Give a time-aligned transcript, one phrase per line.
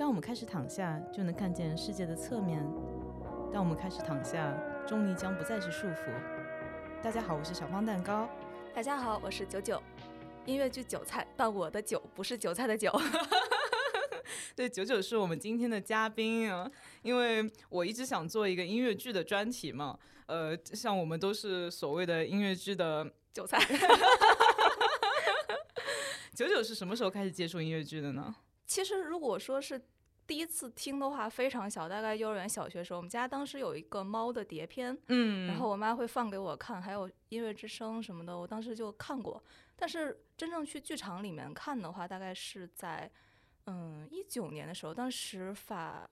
[0.00, 2.62] 当我们开始躺下，就能看见世界的侧面；
[3.52, 4.50] 当我们开始躺下，
[4.88, 6.10] 重力将不再是束缚。
[7.02, 8.26] 大家好，我是小方蛋糕。
[8.74, 9.78] 大家好，我是九九。
[10.46, 12.90] 音乐剧《韭菜》，但我的韭不是韭菜的酒。
[14.56, 16.66] 对，九九是我们今天的嘉宾啊，
[17.02, 19.98] 因为我一直想做一个音乐剧的专题嘛。
[20.24, 23.62] 呃，像我们都是所谓的音乐剧的韭菜。
[26.34, 28.34] 九九是什么时候开始接触音乐剧的呢？
[28.70, 29.82] 其实，如果说是
[30.28, 39.42] 第一次听的话，非常小，大概幼儿园、小学时候，我们家当时有一个猫的碟片，嗯，然后我妈会放给我看，还有音乐之声什么的，我当时就看过。
[39.74, 43.10] 但是真正去剧场里面看的话，大概是在
[43.66, 46.08] 嗯一九年的时候，当时法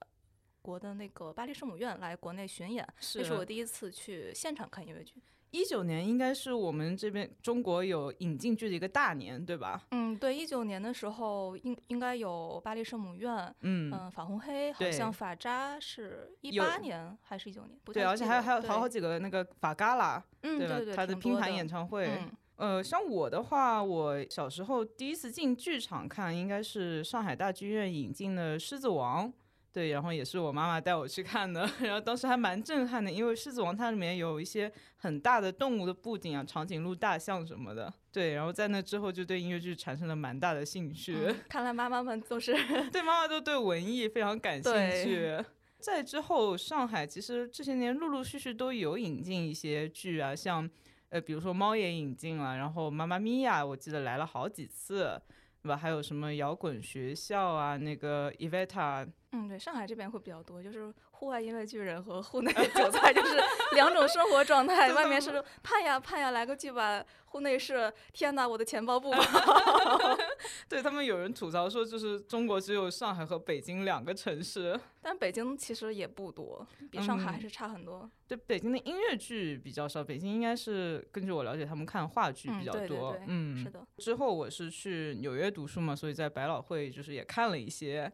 [0.61, 5.15] 国的那个巴黎圣母院来国内巡演，这是我第一次去现场看音乐剧。
[5.51, 9.83] 一九年应该是我们这边中国有引进剧的一个大年，对吧？
[9.91, 17.79] 嗯，对，一九年的时候应应该有巴黎圣母院，嗯嗯，法红黑，好像法扎是一八年还是一九年？
[17.87, 22.11] 对，而且还有还有好好几个那个法嘎啦，嗯，对对，他的拼盘演唱会。
[22.57, 29.29] 呃，像我的话，我小时候第一次进剧场看，应该是上海大剧院引进的《狮子王》。
[29.71, 37.93] 对，然后也是我妈妈带我去看的， 然后当时还蛮震撼的，因为《狮子王》它里面有一些很大的动物的布景啊，长颈鹿、大象什么的。
[38.11, 41.17] 对，然后在那之后就对音乐剧产生了蛮大的兴趣。
[41.49, 42.53] 看来妈妈们都是
[42.91, 44.73] 对妈妈都对文艺非常感兴
[45.05, 45.39] 趣。
[45.79, 50.69] 在之后，上海其实这些年陆陆续续都有引进一些剧啊，像
[51.11, 55.21] 呃，比如说猫也引进了，然后妈妈咪呀，我记得来了好几次。
[55.61, 55.77] 对吧？
[55.77, 57.77] 还有什么摇滚学校啊？
[57.77, 63.39] 那个 Evita，嗯，对，上海这边会比较多，就是户外音乐剧人和户内韭菜，就是
[63.75, 64.91] 两种生活状态。
[64.97, 69.19] 外面是盼呀盼呀来个剧吧，户内是天哪，我的钱包不保。
[70.67, 78.11] 对他们有人吐槽说，就是中国只有上海和北京两个城市，但北京其实也不多，比上海还是差很多。
[78.27, 83.15] 对，北京的音乐剧比较少，北京应该是根据我了解，他们看话剧比较多。
[83.27, 83.87] 嗯，是的。
[83.99, 88.11] 之后我是去纽约读书嘛，所以在百老汇就是也看了一些。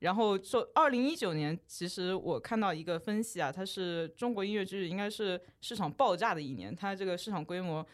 [0.00, 7.86] 然后说二零一九年，其实我看到一个分析啊，它是中国音乐剧应该是市场爆炸的一年，它这个市场规模。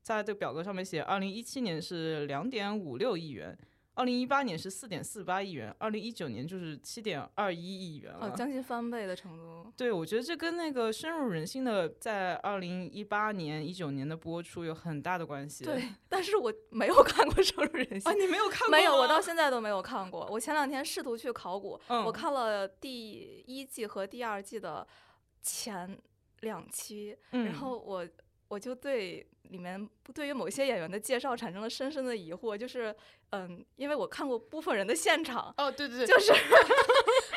[0.00, 3.58] 在这个表格上面写，二零一七年是两点五六亿元，
[3.98, 9.72] 二零一八年是四点四八亿元，二零一九年就是七点二一亿元了，将近翻倍的程度。
[9.76, 15.64] 对，我觉得这跟那个深入人心的在二零一八年、一九年的播出有很大的关系。
[15.64, 18.70] 对， 但是我没有看过深入人心啊，你没有看过？
[18.70, 20.28] 没有，我到现在都没有看过。
[20.30, 24.86] 我前两天试图去考古，我看了第一季和第二季的
[25.42, 25.98] 前
[26.42, 28.06] 两期，然后我
[28.48, 29.26] 我就对。
[29.48, 32.94] 里面对于某些演员的介绍产生了深深的疑惑，就是，
[33.30, 36.32] 嗯，因为我看过部分人的现场，哦，对对对，就是，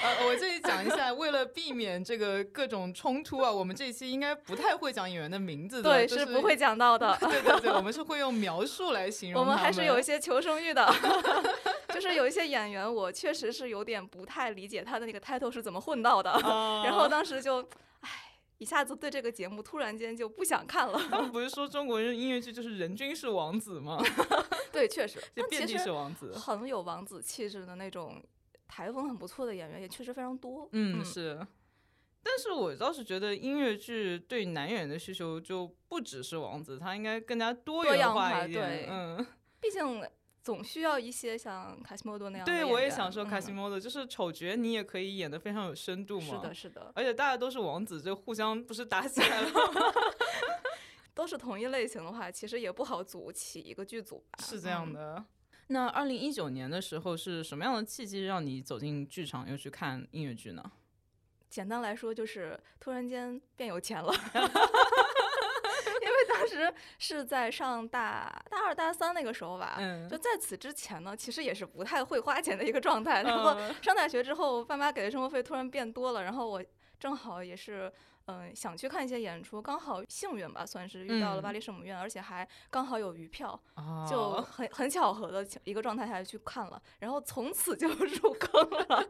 [0.04, 10.94] 呃，我这里讲一下，为了避免这个各种冲突啊，我们这期应该不太会讲演员的名字的， 对，是不会讲到的，对对对，我们是会用描述来形容，我们还是有一些求生欲的，
[11.96, 16.30] 就是有一些演员，我确实是有点不太理解他的那个 title 是怎么混到的，
[16.84, 17.66] 然后当时就，唉。
[18.62, 21.00] 一下子对这个节目突然间就不想看了。
[21.10, 24.00] 他们不是说中国人音乐剧就是人均是王子吗？
[24.72, 28.24] 对，确实，就遍地是王子，很有王子气质的那种
[28.68, 30.70] 台风很不错的演员也确实非常多。
[30.74, 31.40] 嗯，是。
[32.22, 38.86] 但是我倒是觉得音乐剧对男演员的需求就不只是王子，他应该更加多元化一点。
[38.88, 39.26] 嗯，
[39.60, 40.04] 毕竟。
[40.44, 42.46] 总需要一些像卡西莫多那样。
[42.46, 46.28] 对，我也想说卡西莫多，就是丑角你也可以演的非常有深度嘛。
[46.28, 46.92] 是的，是的。
[46.96, 49.62] 而且大家都是王子，就互相不是打起来了吗？
[51.14, 54.24] 都是同一类型的话，其实也不好组起一个剧组。
[54.40, 55.24] 是这样的。
[55.68, 60.72] 那二零一九年的时候是什么样的契机让你走进剧场又去看音乐剧呢？
[61.50, 64.12] 简单来说，就是突然间变有钱了。
[66.28, 69.78] 当时是在上大大二大三那个时候吧，
[70.10, 73.24] 就在此之前呢，其实也是不太会花钱的一个状态。
[73.24, 76.64] 然后上大学之后，爸妈给的生活费突然变多了，然后我
[77.00, 77.92] 正好也是
[78.26, 83.60] 嗯想去看一些演出，刚好幸运吧，算是遇到了巴黎圣母院，而且还刚好有余票，
[84.10, 89.10] 就很很巧合的一个状态下去看了，然后从此就 入坑了。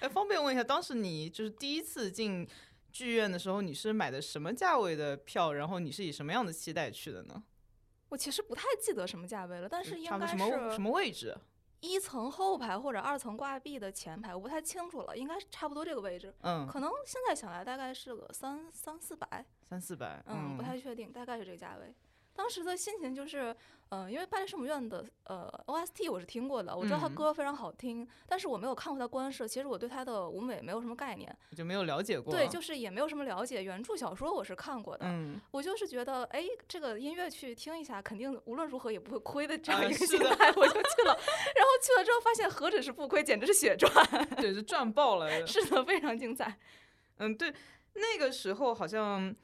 [0.00, 2.48] 哎，方便问一下，当时你就是第一次进？
[2.92, 5.52] 剧院的时候，你是买的什么价位的票？
[5.52, 7.42] 然后你是以什么样的期待去的呢？
[8.08, 11.36] 我其实不太记得什么价位了，但是应该是什么什么位置？
[11.80, 16.34] 一层后排或者二层挂壁的前排，我不太清楚了，应该是差不多这个位置。
[16.40, 21.94] 嗯，可能现在想来大概是个三三四百，三四百，嗯，不太确定，大概是这个价位。
[22.38, 23.54] 当时的心情就是。
[23.90, 32.30] 嗯，因为巴黎圣母院的呃 OST 我是听过的，我知道他歌非常好听，但是我没有看过他官设，其实我对他的舞美没有什么概念，就没有了解过。
[32.30, 33.64] 对，就是也没有什么了解。
[33.64, 41.14] 原著小说我是看过的，嗯，我就是觉得，哎，这个音乐去听一下，肯定无论如何也不会亏的这样一个心态，我就去了。
[41.56, 43.90] 然后去了之后发现何止是不亏，简直是血赚，
[44.36, 45.46] 对，是赚爆了。
[45.46, 46.58] 是的，非常精彩。
[47.16, 47.50] 嗯，对，
[47.94, 49.34] 那个时候好像。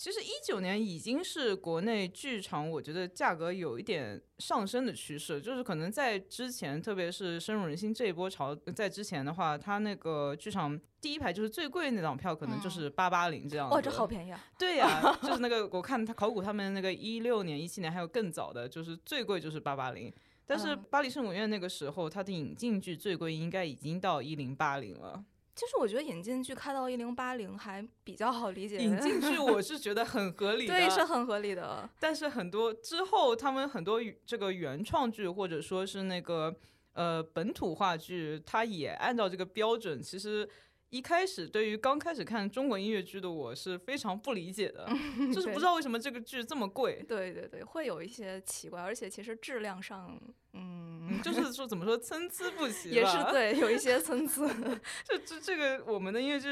[0.00, 5.38] 其实一九年已经是国内剧场，我觉得价格有一点上升的趋势。
[5.38, 13.68] 就是可能在之前，特别是深入人心这一波潮，在之前的话，它那个剧场第一排就是最贵那张票，可能就是八八零这样。
[13.68, 14.42] 哇，这好便宜啊！
[14.58, 20.10] 对呀，就是那个我看他考古他们那个一六年、一七年还有更早的，就是最贵就是八八零。
[20.46, 25.22] 但是巴黎圣母院那个时候，它的引进剧最贵应该已经到一零八零了。
[25.60, 28.78] 其实我觉得引进剧开到一零八零还比较好理解。
[28.78, 31.86] 引进剧 我是觉得很合理的，对，是很合理的。
[31.98, 36.56] 但是很多之后他们很多这个原创剧或者说是那个
[36.94, 40.48] 呃本土话剧，它也按照这个标准，其实。
[40.90, 44.88] 一开始对于刚开始看中国音乐剧的我是非常不理解的，
[45.32, 47.04] 就是不知道为什么这个剧这么贵。
[47.08, 50.20] 对对对，会有一些奇怪，而且其实质量上，
[50.52, 54.46] 嗯，就是说怎么说参差不齐，也是对，有一 些参差。
[55.08, 56.48] 就这这个我们的音乐剧，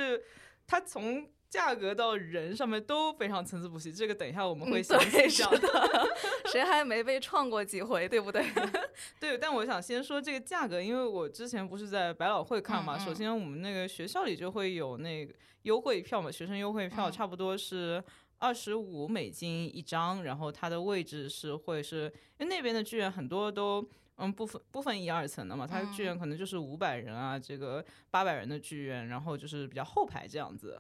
[0.67, 1.29] 它从。
[1.51, 6.09] 价格到人上面都非常参差不齐，这个等一下我们会详细讲的。
[6.53, 8.45] 谁还没被创过几回，对不对？
[9.19, 12.99] 对，但我想先说这个价格，因为我之前不是在百老汇看嘛。
[12.99, 18.03] 首先我们那个学校里就会有那个优惠票嘛，学生优惠票差不多是
[18.39, 23.87] 二十五美金一张，然后它的位置是会是因为那边的剧院很多都
[24.17, 30.79] 嗯不分不分一二层的嘛，它剧院可能就是五百人啊，这个八百人的剧院，然后就是比较后排这样子。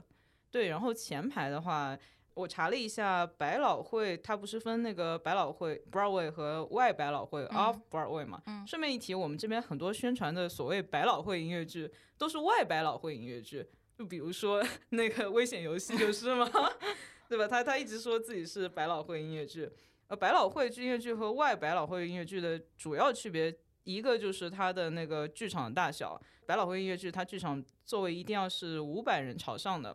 [0.51, 1.97] 对，然后前排的话，
[2.35, 8.43] 我查了一下，百老汇它不是分那个百老汇 Broadway 和外百老汇 Off Broadway 嘛？
[8.67, 13.67] 顺便一提，我们这边很多宣传的所谓百老汇音乐剧都是外百老汇音乐剧，
[13.99, 16.49] 就比如说 那个危险游戏就是 嘛，
[17.29, 17.47] 对吧？
[17.47, 19.69] 他他一直说自己是百老汇音乐剧，
[20.07, 23.55] 呃，百老汇音乐剧和外百老汇音乐剧的主要区别，
[23.85, 29.95] 一个就是它的那个剧场大小，百老汇音乐剧它剧场座位一定要是五百人朝上的。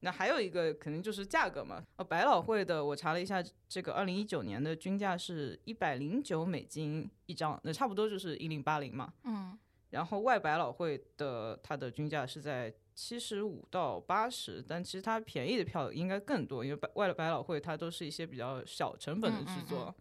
[0.00, 9.12] 那还有一个肯定就是价格嘛，呃，百老汇的我查了一下，这个二零一九年的均价是一百零九美金一张，那差不多就是一零八零嘛。
[9.24, 9.58] 嗯。
[9.90, 19.94] 然后外百老汇的它的均价是在七十五到八十，但其实它便宜的票应该更多，因为百外百老汇它都是一些比较小成本的制作。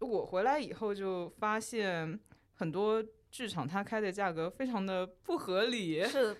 [0.00, 2.18] 我回来以后就发现
[2.54, 6.36] 很多剧场它开的价格非常的不合理，是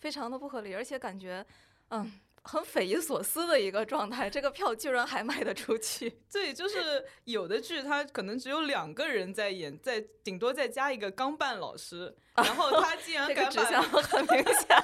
[0.00, 1.46] 非常的不合理，而且感觉，
[1.90, 2.12] 嗯。
[2.50, 6.08] 很匪夷所思的一个状态，这个票居然还卖得出去。
[6.32, 13.62] 对，就是有的剧它可能只有两个人在演，在顶多再加一个钢伴老师，然后他竟然敢把
[14.00, 14.82] 很明显，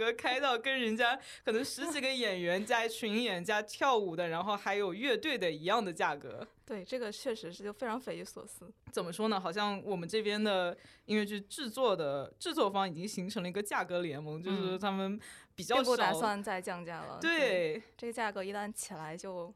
[0.00, 6.46] 格开到跟人家可能十几个演员加群演加跳舞的，然后还有乐队的一样的价格。
[6.64, 8.72] 对，这个确实是就非常匪夷所思。
[8.90, 9.38] 怎么说呢？
[9.38, 15.20] 好像我们这边的音乐剧制作的制作方已经形成了一个价格联盟，就是他们
[15.54, 17.18] 比较不打算再降价了。
[17.20, 19.54] 对，这个价格一旦起来就。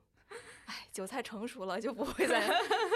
[0.67, 2.41] 哎，韭菜成熟了就不会再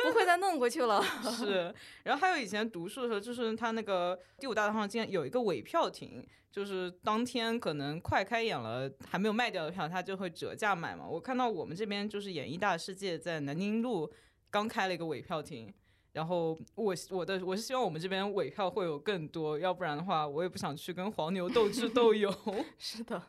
[0.04, 1.02] 不会再弄过去了。
[1.36, 11.06] 是，然后还有以前读书的时候，就是他那个第五大道上竟然有一个尾票亭，就是当天可能快开演了还没有卖掉的票，他就会折价买嘛。
[11.06, 14.10] 我看到我们这边就是演艺大世界在南京路
[14.50, 15.70] 刚开了一个尾票亭，
[16.12, 22.34] 然后我我的我是希望我们这边尾票会有更多，要不然的话我也不想去跟黄牛斗智斗 勇。
[22.78, 23.22] 是的，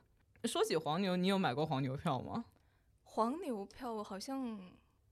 [0.46, 2.46] 说起黄牛，你有买过黄牛票吗？
[3.20, 4.58] 黄牛票好像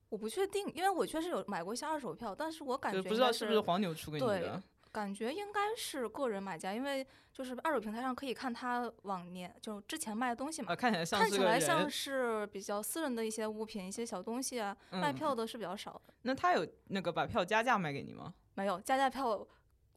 [0.07, 4.63] 我不确定，因为我确实有买过一些二手票，但是我感觉不知道是不是黄牛出给你的。
[4.93, 10.73] 感觉应该是个人买家，因为就是二手平台上可以看他往年就之前卖的东西嘛。
[10.73, 16.13] 看起来像看起来像是比较私人的一些物品，一些小东西啊，卖票的是比较少的。
[16.21, 18.33] 那他有那个把票加价卖给你吗？
[18.55, 19.45] 没有加价票，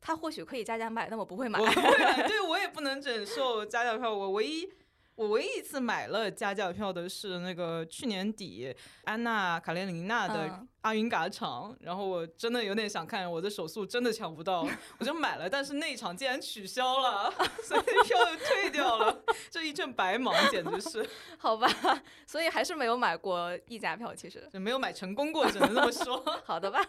[0.01, 1.61] 他或许可以加价卖，但我不会买。
[1.61, 4.69] 我不会买， 对我也不能忍受加价票，我唯一。
[5.21, 8.75] 我唯一一次买了加价票的是那个去年底
[9.05, 14.67] 安娜卡列尼娜的阿云嘎场，然后我真的有点想看，我的手速真的抢不到，
[14.99, 17.33] 我就买了，但是那场竟然取消了，
[17.63, 21.09] 所以票又退掉了， 这一阵白忙，简直是。
[21.39, 21.69] 好吧，
[22.27, 26.23] 所以还是没有买过溢价票，其实就没有买成功过，只能这么说。
[26.45, 26.85] 好的吧。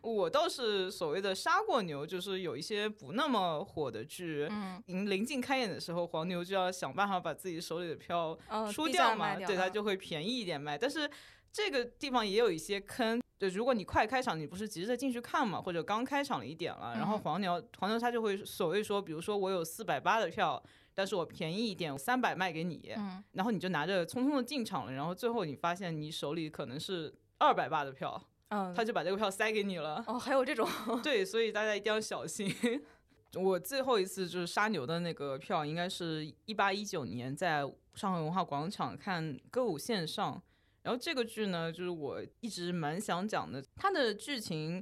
[0.00, 8.36] 我倒是所谓的杀过牛，就是有一些不那么火的剧，嗯，临近开演的时候，黄牛就要想办法把自己手里的票
[8.72, 10.76] 出掉嘛，对他就会便宜一点卖。
[10.76, 11.08] 但是
[11.54, 13.22] 这个地方也有一些坑。
[13.38, 20.60] 对，如果你快开场，你不是急着进去看嘛，或者刚开场了一点了，然后黄牛黄牛他就会所谓说，比如说我有四百八的票，
[20.94, 22.92] 但是我便宜一点，三百卖给你，
[23.32, 30.02] 然后你就拿着匆匆的进场了，然后最后你发现你手里可能是二百八的票，嗯，他就把这个票塞给你了。
[30.08, 30.68] 哦，还有这种？
[31.02, 32.52] 对，所以大家一定要小心。
[33.34, 40.40] 我最后一次就是杀牛的那个票，应该是一八一九年在上海文化广场看歌舞线上。
[40.84, 43.60] 然后这个剧呢，就是我一直蛮想讲的。
[43.74, 44.80] 它的剧情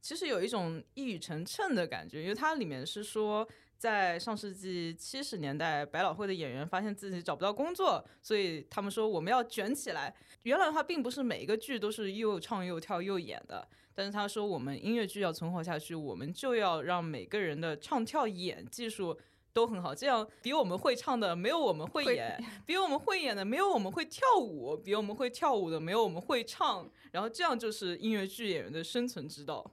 [0.00, 10.14] 其实有一种一语成谶的感觉，因为它里面是说，在上世纪七十年代，百老汇的演员发现自己找不到工作，所以他们说我们要卷起来。
[10.44, 13.68] 原来的话，并不是每一个剧都是又唱又跳又演的。
[13.92, 19.18] 但是他说，我们音乐剧要存活下去，我们就要让每个人的唱跳演技术
[19.52, 29.68] 都很好，这样比我们会唱的没有我们会演， 比我们会演的没有我们会跳舞，比我们会跳舞的没有我们会唱，然后这样就是音乐剧演员的生存之道。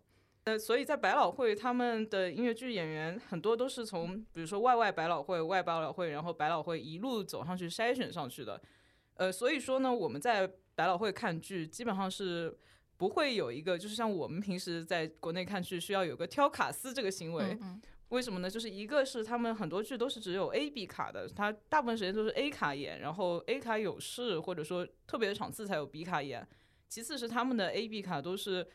[0.45, 8.61] 呃，所以在百老汇，他们的音乐剧演员很多都是从比如说外外百老汇、外百老汇，然后百老汇一路走上去筛选上去的。
[9.15, 12.57] 呃，所以说呢，我们在百老汇看剧基本上是。
[12.99, 17.55] 不会有一个，就是像我们平时在国内看剧需要有个挑卡司这个行为，
[18.09, 18.49] 为什么呢？
[18.49, 26.47] 就是一个是他们很多剧都是只有 A、B 卡的，他大部分时间都是 A 卡演，然后 A 卡有事或者说特别的场次才有 B 卡演。
[26.87, 28.65] 其次是他们的 A、B 卡都是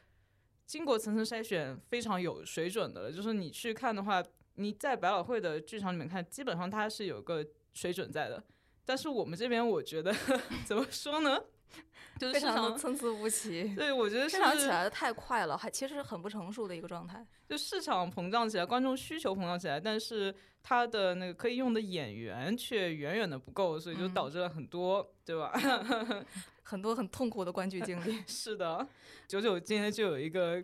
[0.66, 3.12] 经过层层筛选，非常有水准的了。
[3.12, 4.22] 就是你去看的话，
[4.56, 8.44] 你在百老汇的剧场里面看，基本上它是有个水准在的。
[8.84, 10.14] 但是我们这边，我觉得
[10.66, 11.42] 怎么说呢？
[12.32, 17.26] 非常的参差不齐，对我觉得市场起来的太快了，还其实很不成熟的一个状态。
[17.48, 25.52] 就市场膨胀起来，观众需求膨胀起来，但是它的那个可以用的演员却远远的不够，所以就导致了很多，对吧？
[26.62, 28.22] 很多很痛苦的观剧经历。
[28.28, 28.86] 是的，
[29.26, 30.62] 九九今天就有一个，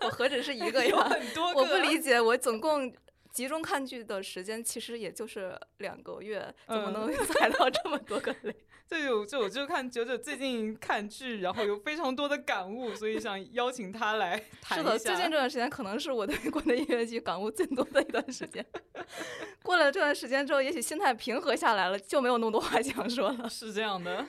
[0.00, 1.08] 我何止是一个呀？
[1.08, 2.92] 很多，我不理解，我总共。
[3.30, 8.56] 集中看剧的时间其实也就是两个月，怎么能踩到这么多个雷？
[8.88, 14.82] 这有就我就看九九最近看剧，然后有非常多的感悟，所以想邀请他来 谈一下。
[14.82, 18.64] 是的，最近这段时间可能是我对国内音乐剧感悟最多的一段时间。
[19.62, 23.46] 过了这段时间之后，也许心态平和下来了，就没有那么多话想说了。
[23.50, 24.24] 是这样的，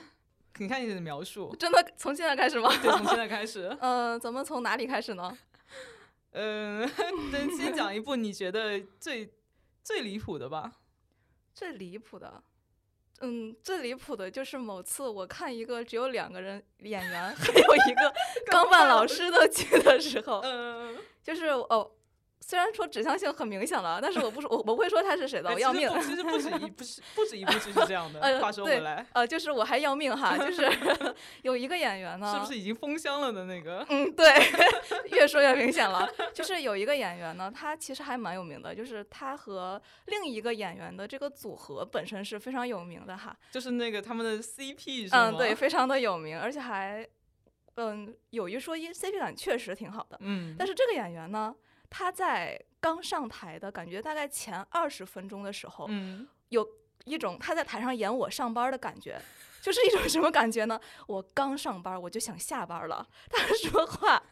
[0.58, 2.68] 你看你的描述，真的从现在开始吗？
[2.82, 3.74] 对，从现在开始。
[3.80, 5.38] 嗯，咱们从哪里开始呢？
[6.32, 6.80] 嗯，
[7.32, 9.32] 能先讲一部你觉得最
[9.82, 10.70] 最离谱的吧？
[11.54, 12.42] 最离谱的，
[13.20, 18.12] 嗯，最离谱的就是某次我看一个只有两个人演员，还有一个
[18.50, 21.90] 钢伴老师的剧的时候，嗯，就是哦。
[22.40, 25.88] 虽然说指向性很明显了，但是我不说， 我我不会说他是谁的，我要命。
[26.02, 28.20] 其实不止一，不是不止一部剧是这样的。
[28.40, 30.68] 话说回来，呃，就是我还要命哈，就是
[31.42, 33.84] 有一个演员呢，是不是已经封箱了的那个？
[33.90, 34.26] 嗯，对，
[35.12, 36.08] 越说越明显了。
[36.34, 43.36] 就是有一个演员呢，他其实还蛮有名的，就是他和另一个演员的这个组合本身是非常有名的哈。
[43.50, 45.30] 就是那个他们的 CP 是吗？
[45.30, 47.06] 嗯，对，非常的有名，而且还，
[47.76, 50.16] 嗯，有一说一，CP 感确实挺好的。
[50.20, 51.54] 嗯，但是这个演员呢？
[51.90, 56.66] 他在刚上台的感觉，大概前二十分钟的时候，嗯，有
[57.04, 59.20] 一种他在台上演我上班的感觉，
[59.60, 60.80] 就是一种什么感觉呢？
[61.06, 63.06] 我刚上班，我就想下班了。
[63.28, 64.22] 他说话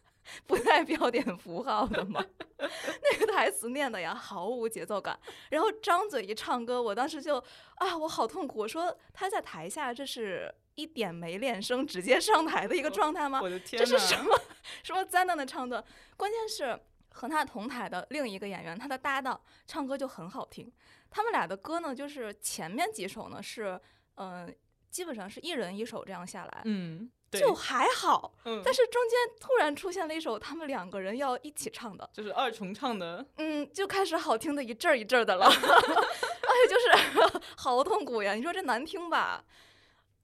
[0.47, 2.25] 不带标点符号的吗？
[2.59, 5.19] 那个台词念的呀，毫无节奏感。
[5.51, 7.43] 然后张嘴一唱歌，我当时就
[7.77, 8.61] 啊，我好痛苦。
[8.61, 13.41] 我说他在台下，这是一点没练声直接上台的一个状态吗？
[13.43, 14.39] 我的天，这是什么
[14.85, 15.85] 什么灾难的唱段？
[16.17, 16.79] 关键是。
[17.11, 20.71] 和他同台的另一个演员，他的搭档唱歌就很好听。
[21.11, 23.81] 他们俩的歌呢，就是前面几首呢是，
[24.17, 24.55] 嗯，
[24.91, 28.35] 基本上是一人一首这样下来，嗯，就还好。
[28.45, 35.47] 嗯，但是中间突然出现了一首他们两个人要一起唱的，就是二重唱的，嗯，就开始好听的一阵儿一阵儿的了。
[36.49, 38.33] 哎，就是 好痛苦呀！
[38.35, 39.45] 你说这难听吧？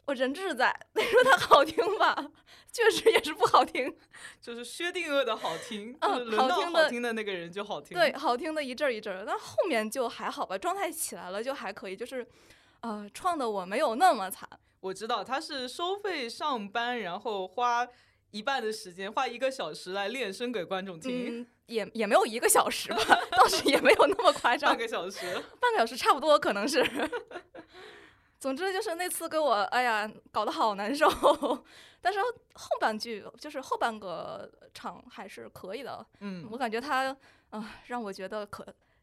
[0.06, 2.30] 我人质在，你说它好听吧？
[2.72, 3.96] 确实也是不好听，
[4.42, 12.26] 就是薛定谔的好听，嗯，好听的好听的那个人就好听，对，好听的一阵儿一阵儿，但后面就还好吧，状态起来了就还可以，就是，
[12.80, 14.48] 呃，创的我没有那么惨。
[14.80, 17.86] 我知道他是收费上班，然后花
[18.32, 22.98] 一半的时间，花一个小时来练声给观众听，也也没有一个小时吧，
[23.30, 26.82] 倒是也没有那么夸张，半个小时， 半个小时差不多可能是。
[28.44, 31.08] 总之就是那次给我，哎呀，搞得好难受。
[32.02, 32.20] 但是
[32.52, 36.06] 后半句就是后半个场还是可以的。
[36.20, 37.16] 嗯，我感觉他
[37.48, 38.62] 啊，让我觉得可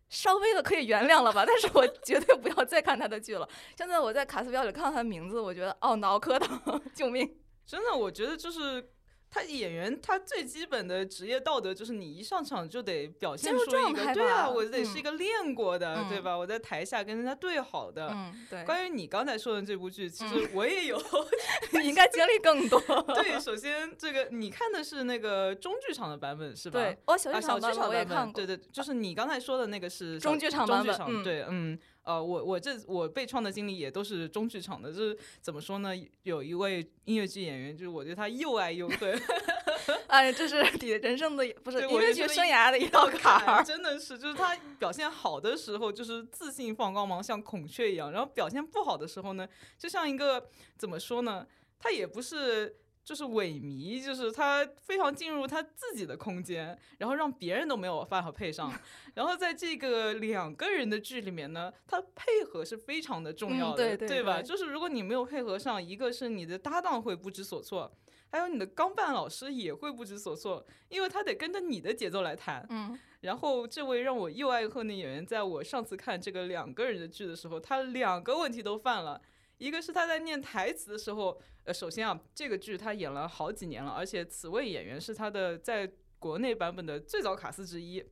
[0.09, 1.43] 稍微的可以原谅了吧。
[1.43, 3.49] 但是我绝对不要再看他的剧了。
[3.75, 7.27] 现在我在卡斯表里看到他的名字，我觉得哦，脑壳疼， 救命！
[7.65, 8.91] 真的，我觉得就是。
[9.33, 16.37] 他演员，他最基本的职业道德就是你一上场就得表现出一个，对啊，我得是一个练过的，对吧？
[16.37, 18.09] 我在台下跟人家对好的。
[18.11, 18.65] 嗯，对。
[18.65, 21.01] 关于你刚才说的这部剧，其实我也有，
[21.71, 22.77] 你应该经历更多。
[23.15, 26.77] 对，首先这个你看的是那个中剧场的版本是吧？
[26.77, 28.33] 对，哦，小剧场版我也看过。
[28.33, 31.23] 对对，就是你刚才说的那个是中剧场版本。
[31.23, 31.79] 对，嗯。
[32.03, 35.91] 呃，我我这我被创的经历也都是中剧场的，就是怎么说呢？
[36.23, 39.21] 有一位音乐剧演员，就是我对他又爱又恨。
[40.07, 51.45] 哎，这是你人生的不是音乐剧生涯的一道坎儿，真的是，就是他表现好的时候，就是自信放光芒，像孔雀一样；然后表现不好的时候呢，就像一个怎么说呢？
[51.79, 52.75] 他也不是。
[53.03, 58.71] 就是萎靡，就是他非常进入他自己的空间，然后让别人都没有办法配上。
[59.15, 64.41] 然后在这个两个人的剧里面呢，他配合是非常的重要的，对吧？
[64.41, 67.91] 就是如果你没有配合上，一个是你的搭档会不知所措，
[68.29, 72.65] 还有你的钢伴老师也会不知所措，因为他得跟着你的节奏来弹。
[72.69, 72.97] 嗯。
[73.21, 79.21] 然后这位让我又爱又恨的演员，在我上次看这个两个人的剧的时候，他两个问题都犯了。
[79.61, 88.03] 一个是他在念台词的时候，呃，首先啊，这个剧他演了好几年了，而且此位演员是他的在国内版本的最早卡司之一，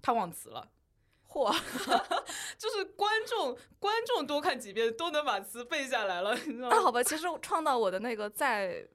[0.00, 0.72] 他忘词了，
[1.28, 1.52] 嚯，
[2.56, 6.74] 就是观众观众多看几遍都能把词背下来了，你知道吗？
[6.74, 8.88] 那好吧，其实创造我的那个在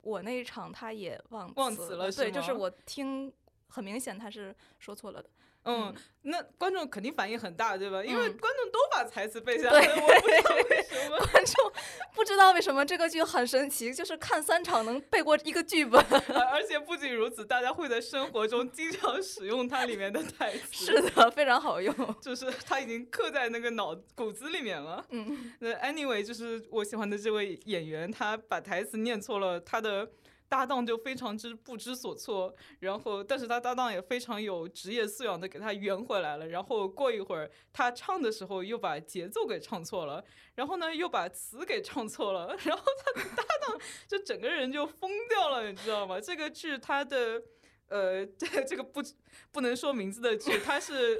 [0.00, 3.32] 我那一场他也忘忘词了，对，就是我听
[3.66, 5.28] 很明显他是说错了的。
[5.64, 8.04] 嗯，那观众肯定反应很大，对吧？
[8.04, 11.18] 因为观众都把台词背下来了，我不知道为什么。
[11.32, 11.72] 观众
[12.14, 16.04] 不知道为什么这个剧很神奇，就是看三场能背过一个剧本。
[16.50, 20.86] 而且不仅如此，大家会在生活中经常使用它里面的台词。
[20.86, 25.04] 是的，非常好用，就是它已经刻在那个脑骨子里面了。
[25.10, 30.10] 嗯，那 anyway，就是我喜欢的这位演员，他把台词念错了，他的。
[30.52, 36.46] 搭档就非常之不知所措，然后，但是他搭档也非常有职业素养的给他圆回来了。
[36.46, 40.22] 然后过一会儿，他唱的时候又把节奏给唱错了，
[40.54, 46.20] 然后呢又把词给唱错了， 然后他的搭档就整个人就疯掉了，你知道吗？
[46.20, 47.42] 这个剧他的，
[47.88, 49.02] 呃， 这这个不
[49.50, 51.18] 不能说名字的剧，它是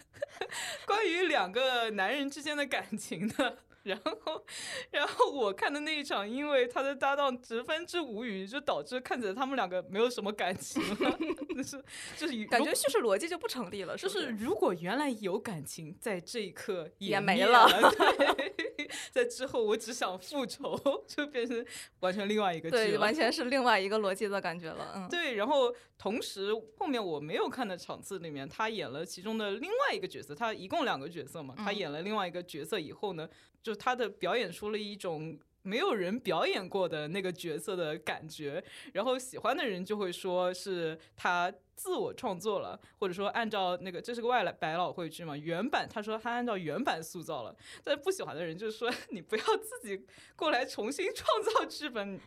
[0.86, 3.65] 关于两个男人之间的感情的。
[3.86, 4.44] 然后，
[4.90, 11.18] 然后我看的那一场，因为他的搭档十分之无语，就导致看起来他们两个没有什么感情了，
[11.56, 11.84] 就是
[12.16, 13.96] 就是感觉叙事逻辑就不成立了。
[13.96, 17.66] 就是如果原来有感情，在这一刻也没了。
[17.68, 18.54] 对，
[19.10, 21.64] 在之后我只想复仇， 就变成
[22.00, 22.70] 完全另外一个。
[22.70, 24.92] 对，完全是另外一个逻辑的感觉了。
[24.96, 25.34] 嗯，对。
[25.34, 33.28] 然后同时后面我没有看的场次里面，他演了其中的另外一个角色，他一共两个角色嘛，他演了另外一个角色以后呢。
[33.62, 47.52] 就他的表演出了一种没有人表演过的那个角色的感觉，然后喜欢的人就会说是他自我创作了，或者说按照那个这是个外来百老汇剧嘛，原版他说他按照原版塑造了，
[47.82, 52.20] 但不喜欢的人就说你不要自己过来重新创造剧本，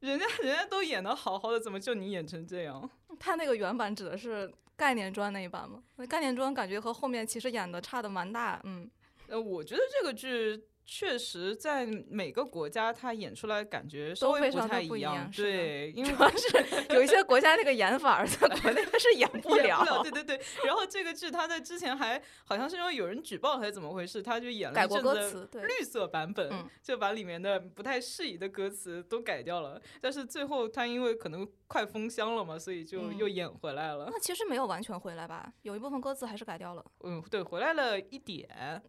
[0.00, 2.90] 人家人家都演的好好的，怎么就你演成这样？
[3.18, 5.82] 他那个原版指的是概念砖那一版吗？
[5.96, 8.90] 那概念砖感觉和后面其实演的差的蛮大，嗯，
[9.28, 10.62] 呃，我觉得这个剧。
[10.94, 15.30] 确实，在每个国家，他演出来感觉稍微不太一样。
[15.34, 20.02] 对，因为主要是 有一些国家那个演法，在国内是演不了。
[20.02, 20.38] 对对对。
[20.66, 26.52] 然后这个剧，他在之前还好像是因为有人举报还是怎么回事，他就演了一阵子绿色版本，
[26.82, 29.80] 就把里面的不太适宜的歌词都改掉了。
[29.98, 34.10] 但是最后他因为可能快封箱了嘛，所以就又演回来了。
[34.12, 35.50] 那其实没有完全回来吧？
[35.62, 36.84] 有一部分歌词还是改掉了。
[37.04, 38.82] 嗯，对，回来了一点。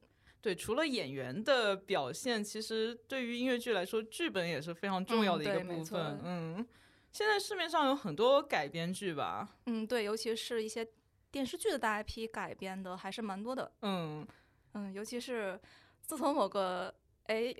[0.43, 6.19] 对，除了演员的表现，其实对于音乐剧来说，剧本也是非常重要的一个部分。
[6.21, 6.67] 嗯，
[7.13, 9.47] 现在市面上有很多改编剧吧？
[9.67, 10.85] 嗯，对，尤其是一些
[11.31, 13.71] 电视剧的大 IP 改编的还是蛮多的。
[13.83, 14.27] 嗯
[14.73, 15.57] 嗯，尤其是
[16.01, 16.93] 自从某个
[17.27, 17.55] 哎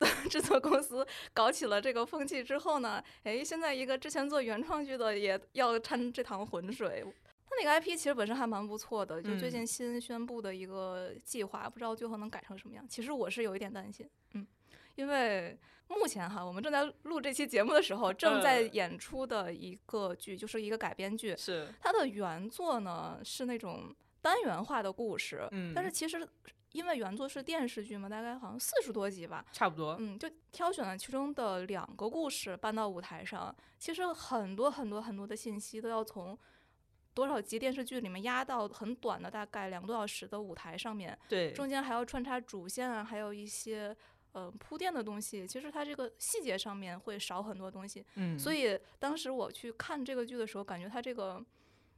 [0.30, 7.04] 制作公司搞起了这个风气之后呢，哎，现在一个之前做原创剧的也要掺这趟浑水。
[7.60, 12.86] 那个 IP 其实本身还蛮不错的，就最近新宣布的一个计划，不知道最后能改成什么样。
[12.88, 14.46] 其实我是有一点担心，嗯，
[14.94, 26.26] 因为目前哈，我们正在录这期节目的时候，正在演出的一个剧，就是一个改编剧，是它的原作呢是那种单元化的故事，嗯，但是其实
[26.72, 36.36] 因为原作是电视剧嘛，大概好像四十多集吧，差不多，嗯，就挑选了其中的两个故事搬到舞台上，其实很多很多很多的信息都要从。
[37.14, 43.96] 多少集电视剧里面压到很短的，大概两个多小时的舞台上面，对，中间还要穿插主线啊，还有一些
[44.32, 48.04] 呃铺垫的东西，其实它这个细节上面会少很多东西。
[48.16, 51.40] 嗯，所以当时我去看这个剧的时候，感觉它这个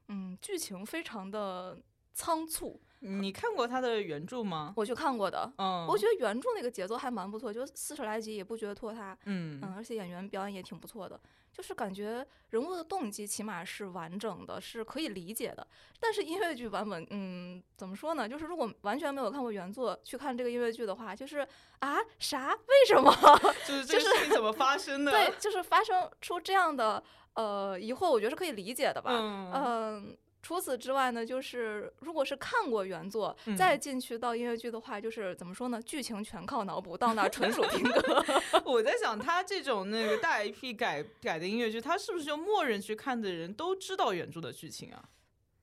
[0.08, 1.78] 嗯剧情非常的
[2.12, 2.80] 仓促。
[3.00, 4.72] 你看过他的原著吗？
[4.76, 11.20] 我去看过的，嗯，我觉得原著那个节奏还蛮不错，就四十来集也不觉得拖沓，嗯嗯，而且演员表演也挺不错的，
[11.52, 15.66] 就是感觉人物的动机起码是完整的，是可以理解的。
[16.00, 18.28] 但是音乐剧版本，嗯，怎么说呢？
[18.28, 21.46] 就是如果完全没有看过原作去看这个音乐剧的话，就是
[21.80, 22.48] 啊啥？
[22.52, 23.12] 为什么？
[23.66, 25.12] 就是这个事情怎么发生的？
[25.12, 27.02] 对，就是发生出这样的
[27.34, 30.16] 呃疑惑，我觉得是可以理解的吧，嗯。
[30.46, 35.82] 除此之外呢，就是如果是看过原作再进去到音乐剧的话，就是怎么说呢？
[35.82, 38.24] 剧情全靠脑补，到那纯属听歌。
[38.64, 45.02] 我在想，他这种那个大 IP 改改的音乐剧，他是不是就默认去看的人都知道原著的剧情啊？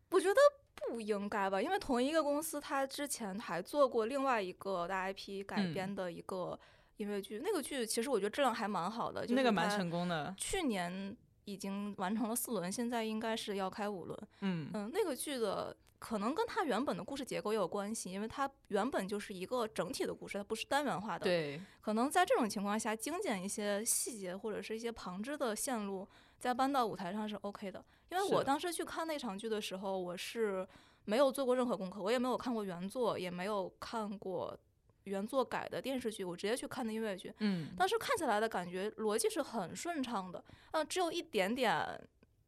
[0.09, 0.35] 我觉得
[0.75, 6.59] 不应该吧，因为同一个公司，他之前还做过另外一个大 IP 改编的一个
[6.97, 10.35] 音乐剧，那个剧其实我觉得质量还蛮好的，那个蛮成功的。
[10.37, 11.15] 去年。
[11.45, 14.19] 已经完成了四轮，现在应该是要开五轮。
[14.41, 21.25] 嗯嗯，那个剧的可能跟它原本的故事结构也有关系，因为它原本就是一个整体的故事，它不是单元化的。
[21.25, 26.07] 对，可能在这种情况下，精简一些细节或者是一些旁支的线路，
[26.39, 27.83] 再搬到舞台上是 OK 的。
[28.09, 30.67] 因为我当时去看那场剧的时候，我是
[31.05, 34.57] 没有做过任何功课，我也没有看过原作，也没有看过。
[35.05, 41.99] 原作改的电视剧，我直接去看的音乐剧，嗯，当时看起来的感觉逻辑是很顺畅的，呃，只有一点点，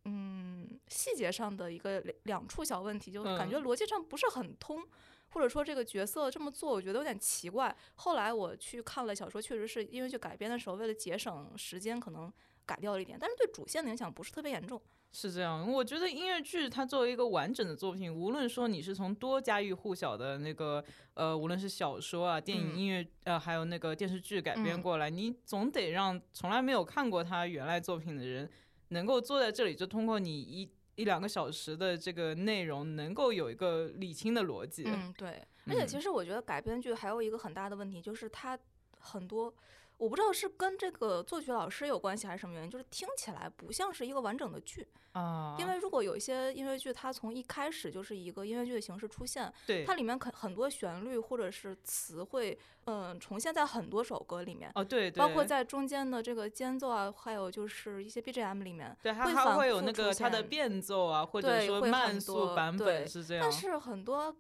[0.06, 4.84] 嗯，细节上的一个两处小问题，就感觉逻辑上不是很通，
[5.30, 7.76] 或者说这个角色这么做，我觉得有点奇怪。
[7.96, 12.32] 后来我去看了小说，确实是因为去改编的时候，为了节省时间，可能
[12.66, 14.82] 改掉了一点，但是对主线的影响不是特别严重。
[15.12, 28.50] 是这样，我觉得音乐剧它作为一个完整的作品，无论说你是从多家喻户晓的那个呃，无论是小说啊、电影、音乐呃，还有那个电视剧改编过来，你总得让从来没有看过他原来作品的人，
[28.90, 34.84] 能够坐在这里，就通过你一一两个小时的这个内容，能够有一个理清的逻辑。
[34.86, 35.42] 嗯，对。
[35.68, 38.60] 而且其实我觉得改编剧还有一个很大的问题，就是它
[39.00, 39.56] 很多。
[39.98, 45.56] 我不知道是跟这个作曲老师有关系还是什么原因，就是听起来不像是一个完整的剧啊。
[45.58, 54.70] 因为如果有一些音乐剧，它从一开始就是一个音乐剧的形式出现，对，它里面可很多旋律或者是词汇，嗯，重现在很多首歌里面。
[54.76, 63.42] 哦，对，包括在中间的这个间奏啊，还有就是一些 BGM 里面，对，它还会有那个它的变奏啊，或者说慢速版本是这样。
[63.42, 64.36] 但是很多。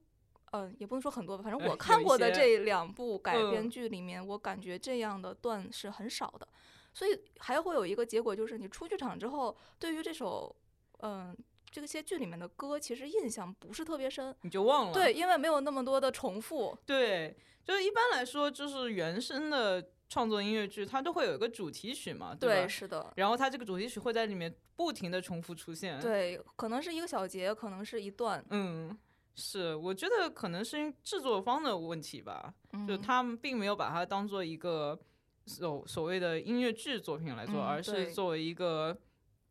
[0.55, 6.47] 嗯，也不能说很多吧，反正我看过的这两部改编剧里面，我感觉这样的段是很少的，
[6.93, 10.55] 所以还会有一个结果，就是你出剧场之后，对于这首
[10.99, 11.35] 嗯
[11.69, 14.93] 这些剧里面的歌，其实印象不是特别深，你就忘了。
[14.93, 16.77] 对，因为没有那么多的重复。
[16.85, 22.67] 对，就是一般来说，就是原声的创作音乐剧，它都会有一个主题曲嘛，对吧？
[22.67, 23.11] 是的。
[23.17, 25.99] 然后它这个主题曲会在里面不停的重复出现。
[25.99, 28.41] 对，可能是一个小节，可能是一段。
[28.51, 28.97] 嗯。
[29.35, 32.53] 是，我觉得可能是制作方的问题吧，
[32.87, 34.97] 就他们并没有把它当做一个
[35.45, 38.97] 所所谓的音乐剧作品来做，而是作为一个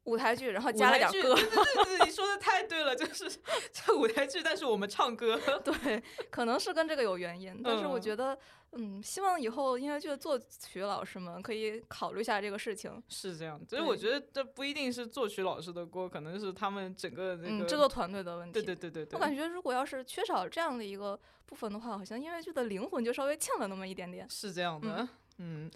[0.04, 1.34] 舞台剧，然后加了点歌。
[1.36, 3.30] 对对对，你说的太对了，就是
[3.72, 5.40] 这舞台剧，但是我们唱歌。
[5.64, 8.38] 对，可能是跟这个有原因，但是我觉得。
[8.76, 13.00] 嗯，希望以后音乐剧的作曲老师们可以考虑一下这个事情。
[13.08, 18.52] 是这样，所以我觉得这不一定是作曲老师的锅，可能是他们整个那个制作团队的问题。
[18.52, 19.16] 对对对对对。
[19.16, 24.28] 我感觉如果要是缺少这样的一个部分的话，好像音乐剧的灵魂就稍微欠了那么一点点。
[24.28, 25.70] 是这样的，嗯，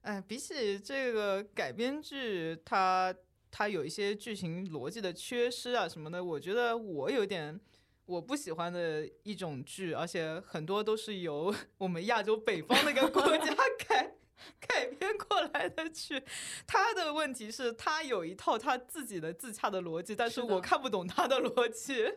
[0.00, 3.14] 哎，比起这个改编剧，它
[3.50, 7.60] 它有一些剧情逻辑的缺失啊什么的，我觉得我有点。
[8.06, 13.54] 我不喜欢的一种剧，而且很多都是由 我们亚洲北方那个国家
[13.86, 14.16] 改
[14.58, 16.24] 改编过来的剧。
[16.66, 22.10] 他的问题是，他有一套他自己的自洽的逻辑，但是我看不懂他的逻辑。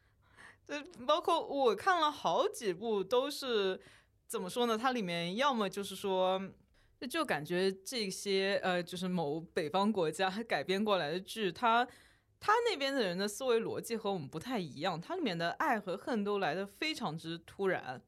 [0.66, 3.78] 对包括我看了好几部，都是
[4.26, 4.78] 怎么说呢？
[4.78, 6.40] 它里面要么就是说，
[7.08, 11.86] 就感觉这些呃，就是某北方国家改编过来的剧，它。
[12.38, 18.00] 他那边的人的思维逻辑和我们不太一样，它里面的爱和恨都来得非常之突然，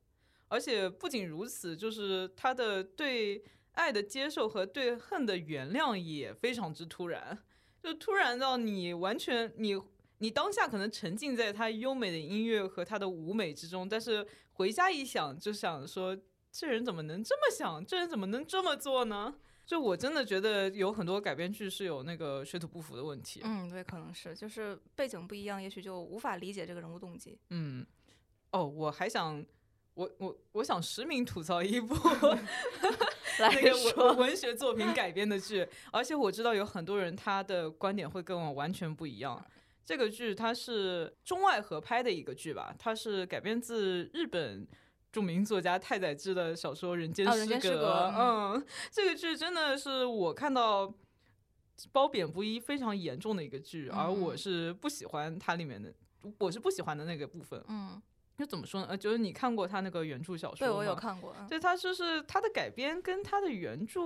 [0.49, 7.39] 而且不仅如此，就是他的对爱的接受和对恨的原谅也非常之突然，
[7.83, 9.81] 就突然到你完全你
[10.19, 16.17] 你当下可能沉浸在他优美的音乐和他的舞美之中，但是回家一想就想说，
[16.51, 17.85] 这人怎么能这么想？
[17.85, 19.35] 这人怎么能这么做呢？
[19.67, 23.43] 就我真的觉得有很多改编剧是有那个水土不服的问题。
[23.45, 27.39] 嗯，对，可能是就是背景不一样，也许就无法理解这个人物动机。
[27.51, 27.87] 嗯，
[28.53, 29.45] 哦，我还想，
[29.93, 31.95] 我我我想实名吐槽一部，
[33.39, 39.45] 那个文文学作品改编的剧，而且我知道有很多人他的观点会跟我完全不一样。
[39.85, 44.67] 这个剧它是中外合拍的一个剧吧，它是改编自日本
[45.19, 47.91] 著名作家太宰治的小说《人间失格》。
[48.17, 50.95] 嗯，这个剧真的是我看到
[51.91, 55.93] 褒贬不一非常严重的一个剧，而我是不喜欢它里面的，
[56.39, 57.61] 我是不喜欢的那个部分。
[57.67, 58.01] 嗯，
[58.39, 58.87] 就怎么说呢？
[58.91, 61.35] 呃，就是你看过他那个原著小说对，我有看过。
[61.49, 64.01] 对，他就是他的改编跟他的原著。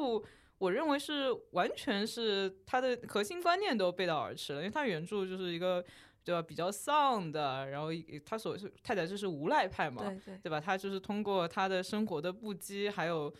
[0.57, 5.85] 我认为是完全是他的核心观念都背道而驰了，因为他原著就是一个
[6.25, 7.89] 对吧比较丧的，然后
[8.25, 10.61] 他所是太宰治是无赖派嘛，对对，对吧？
[10.61, 13.33] 他就是通过他的生活的不羁，还有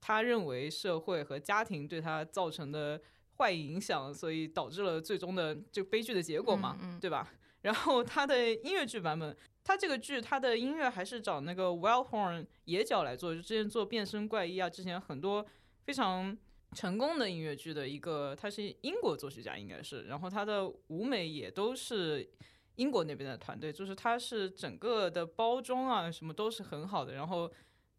[0.00, 3.00] 他认为社会和家庭对他造成的
[3.36, 7.30] 坏影响，所以导致了最终的这个悲剧的结果嘛，对吧？
[7.62, 15.44] 然后他的音乐剧版本，他这个剧他的音乐还是找那个 Wellhorn 野角来做，就之前做变身怪医啊，之前很多
[15.84, 16.36] 非常。
[16.72, 22.30] 成功的音乐剧的一个，他是英国作曲家，应该是，然后他的舞美也都是
[22.76, 27.14] 英国那边的团队，就是他是整个的包装啊，什么都是很好的。
[27.14, 27.50] 然后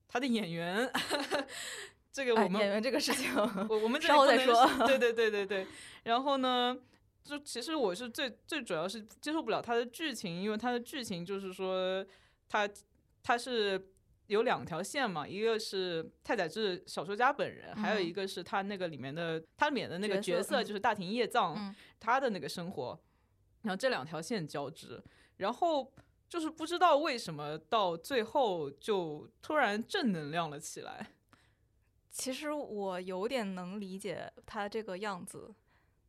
[0.07, 0.89] 他的 演员，
[2.12, 3.29] 这个我们演员这个事情，
[3.69, 4.65] 我我们稍后再说。
[4.88, 5.67] 对对对对对。
[6.03, 6.77] 然后呢，
[7.23, 12.05] 就其实我是最最主要是接受不了他的剧情，因为他的剧情就是说
[12.47, 12.69] 他
[13.21, 13.90] 他是。
[14.32, 22.98] 有两条线嘛，一个是太宰治小说家本人，还有一个是他那个里面的他里面的那个角色，就是大庭叶藏，他的那个生活，
[23.63, 25.04] 然后这两条线交织，
[25.36, 25.91] 然后
[26.30, 31.12] 就是不知道为什么到最后就突然正能量了起来。
[32.10, 35.54] 其实我有点能理解他这个样子。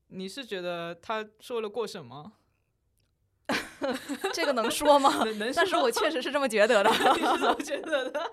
[0.06, 2.34] 你是觉得他说了过审吗？
[4.32, 5.24] 这个能说吗？
[5.38, 6.90] 能，但是我确实是这么觉得的。
[6.92, 8.32] 你是这么觉得的？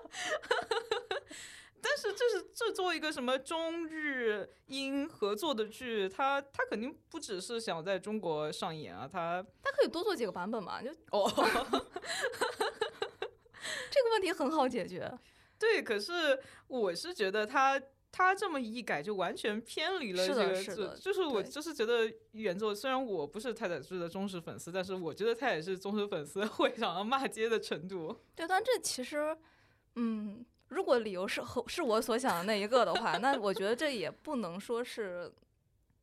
[1.82, 10.82] 但是这是这作为一个什么中日英合作的剧，他他肯定不只是想在中国上演啊，他他可以多做几个版本嘛？
[10.82, 11.30] 就哦，
[13.90, 15.10] 这个问题很好解决。
[15.58, 17.80] 对，可是我是觉得他。
[18.12, 28.16] 他这么一改，就完全偏离了这个，就就是我就是觉得原作虽然我不是太宰治的忠实粉丝，但是我觉得他也是忠实粉丝 会想要骂街的程度。
[28.34, 29.36] 对，但这其实，
[29.94, 35.32] 嗯，如果理由是和是我所想的那一个的话，那我觉得这也不能说是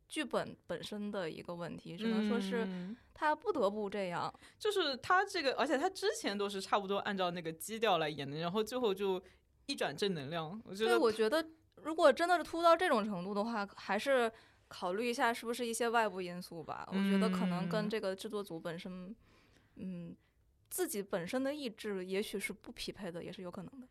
[0.07, 2.65] 剧本本身的一个问题，只能说是
[3.13, 4.33] 他不得不这样。
[4.57, 9.21] 就是他这个，而且他之前都是差不多按照那个基调来演的，然后最后就
[9.65, 10.61] 一转正能量。
[10.63, 11.45] 我觉得，我觉得。
[11.83, 14.31] 如果真的是突到这种程度的话，还是
[14.67, 16.87] 考虑一下是不是一些外部因素吧。
[16.89, 19.15] 我觉得可能跟这个制作组本身，
[19.75, 20.15] 嗯，
[20.69, 23.87] 自己本身的意志也许是不匹配的，也是有可能的。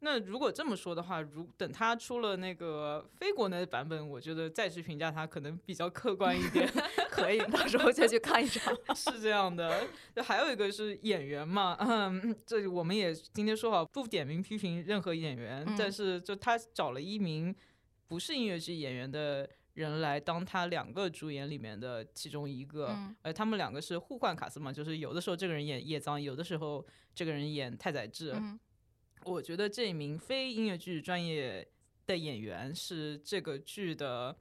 [0.00, 6.70] 那如果这么说的话，如等他出了那个非国内的版本，我觉得再去评价他可能比较客观一点。
[7.10, 8.76] 可以，到时候再去看一场。
[8.94, 17.54] 是这样的，就还有一个是演员嘛，嗯，这我们也今天说好不点名批评任何演员，但是就他找了一名
[18.06, 28.34] 不是音乐剧演员的人来当他两个主演里面的其中一个，而他们两个是互换卡司嘛，就是有的时候这个人演叶藏，有的时候这个人演太宰治。
[29.26, 31.66] 我觉得这一名非音乐剧专业
[32.06, 34.36] 的演员是这个剧的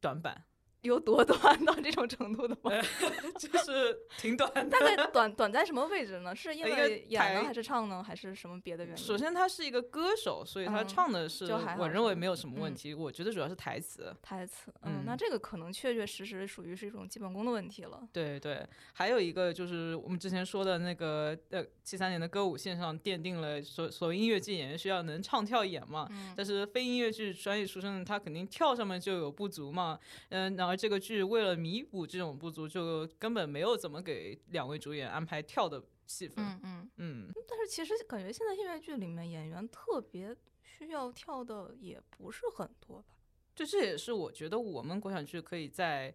[0.00, 0.42] 短板。
[0.82, 2.70] 有多 短到这种程度的吗？
[3.38, 4.64] 就是挺短的。
[4.70, 6.34] 大概短短在什么位置呢？
[6.34, 8.96] 是因为演呢，还是唱呢，还是什么别的原因？
[8.96, 11.46] 首先，他是一个歌手，所以他唱的是，
[11.78, 12.92] 我认为没有什么问题。
[12.94, 14.12] 我觉得主要是台词。
[14.20, 18.00] 台词，嗯，那这个可能确确实实属于是一种基本功的问题了。
[18.12, 26.08] 对对，还有一个就是我们之前说的那个，呃，七三年的歌舞线上奠定了所所谓音乐剧演员需要能唱跳演嘛。
[26.10, 26.34] 嗯。
[26.36, 29.96] 但是非音乐剧专业出身的他肯定跳上面就有不足嘛。
[30.30, 30.71] 嗯，然后。
[30.72, 36.42] 而这个剧为了弥补这种不足，就根本没有怎么给两位主演安排跳的戏份。
[36.42, 37.32] 嗯嗯嗯。
[37.46, 43.14] 但是其实感觉现在音乐剧里面演员特别需要跳的也不是很多吧？
[43.54, 46.14] 就这也是我觉得我们国产剧可以在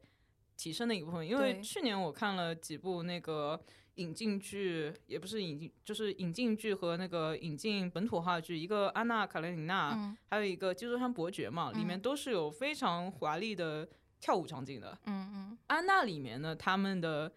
[0.56, 1.28] 提升的一部分。
[1.28, 3.62] 因为去年我看了几部那个
[3.94, 9.94] 引进剧，也不是引进，就是引进剧和那个引进本土话剧，一个《安娜卡列尼娜》，
[10.32, 13.88] 还有一个《基督山伯爵》嘛，里面都是有非常华丽的。
[14.20, 17.32] 跳舞场景的，嗯嗯，安娜里面呢，他们的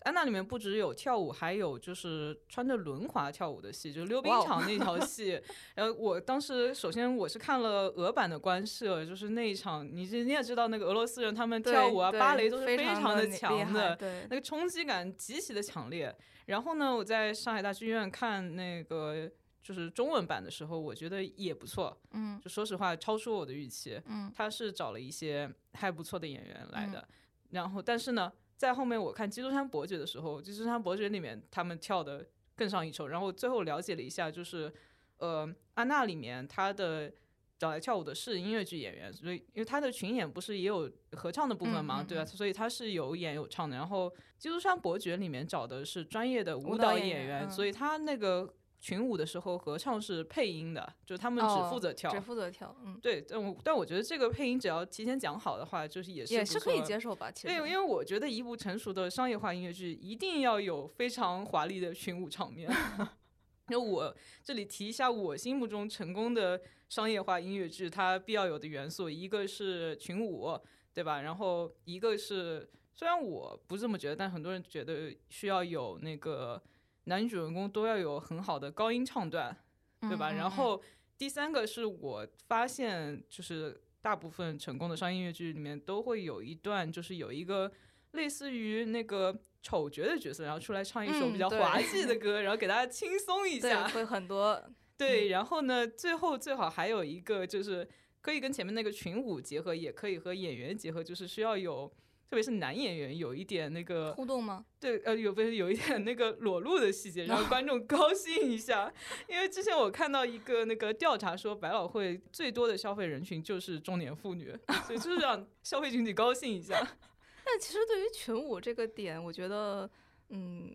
[0.00, 5.40] 安娜里面不只有跳舞，还有就是穿着轮滑跳舞的戏，就是溜冰场那条戏。
[5.74, 16.14] 然后我当时首先我是看了俄版的官摄，就是那一场，你你也知道那个俄罗斯人他们跳舞啊，芭蕾都是非常的强的，对那个冲击感极其的强烈。
[16.46, 19.30] 然后呢，我在上海大剧院看那个。
[19.68, 21.94] 就是中文版的时候，我觉得也不错。
[22.12, 24.00] 嗯，就说实话，超出我的预期。
[24.06, 27.06] 嗯，他是找了一些还不错的演员来的。
[27.50, 32.26] 然后，但是呢，在后面我看《基督山伯爵》的时候，《基督山伯爵》里面他们跳的
[32.56, 33.08] 更上一筹。
[33.08, 34.72] 然后最后了解了一下，就是
[35.18, 37.12] 呃，安娜里面她的。
[37.58, 42.24] 找来跳舞的是音乐剧演员，所以因为他的群演不是也有合唱的部分嘛，对吧？
[42.24, 43.76] 所以他是有演有唱的。
[43.76, 52.74] 然后《基督山伯爵》里面找的是专业的舞蹈演员，所以他那个群舞的时候合唱是配音的，就是他们只负责跳，只负责跳。
[52.84, 57.30] 嗯，对，但我但我觉得这个配音只要提前讲好的话，就是也是也是可以接受吧。
[57.30, 62.70] 其实，对，因为我觉得一部成熟的商业化音乐剧一定要有非常华丽的群舞场面。
[63.70, 70.58] 那我这里提一下我心目中成功的商业化音乐剧，它必要有的元素，一个是群舞，
[70.94, 71.20] 对吧？
[71.20, 76.62] 然后一个是，虽然我不这么觉得，但很多人觉得需要有那个
[77.08, 79.56] 男女主人公都要有很好的高音唱段，
[80.02, 80.30] 对吧？
[80.32, 80.80] 然后
[81.16, 87.72] 第三个是我发现，就是大部分成功的商业音乐剧里面都会有一段，就是有一个
[88.12, 89.36] 类似于那个。
[89.60, 94.62] 丑角的角色，然后出来唱一首比较滑稽的 歌，然后给大家轻松一下，会很多。
[94.96, 97.86] 对，然后呢，最后最好还有一个就是
[98.20, 101.92] 可以跟前面那个群舞结合，也可以和演员结合，就是需要有，
[102.30, 104.64] 特别是男演员有一点那个互动吗？
[104.78, 108.92] 对，呃，有不是有一点那个裸露的细节，让观众高兴一下。
[109.26, 114.54] 因为之前我看到一个那个调查说，百老汇最多的消费人群就是中年妇女，
[114.86, 116.78] 所以就是 让消费群体高兴一下。
[117.44, 119.90] 但其实对于群舞这个点，我觉得，
[120.28, 120.70] 嗯，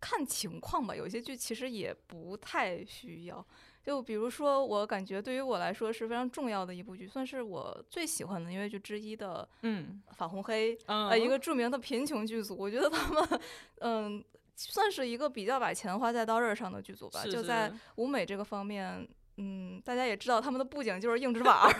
[0.00, 0.96] 看情况吧。
[0.96, 3.46] 有些剧其实也不太需要。
[3.90, 9.48] 就比如说，我感觉对于我来说是非常重要的一部剧，算是我最喜欢的音乐剧之一的。
[9.62, 12.56] 嗯，法红黑，呃，一个著名的贫穷剧组。
[12.56, 13.40] 我觉得他们，
[13.80, 14.24] 嗯，
[14.54, 17.24] 算是一个比较把钱花在刀刃上的剧组吧。
[17.24, 19.04] 就在舞美这个方面，
[19.38, 21.74] 嗯，大家也知道他们的布景就是硬纸板儿。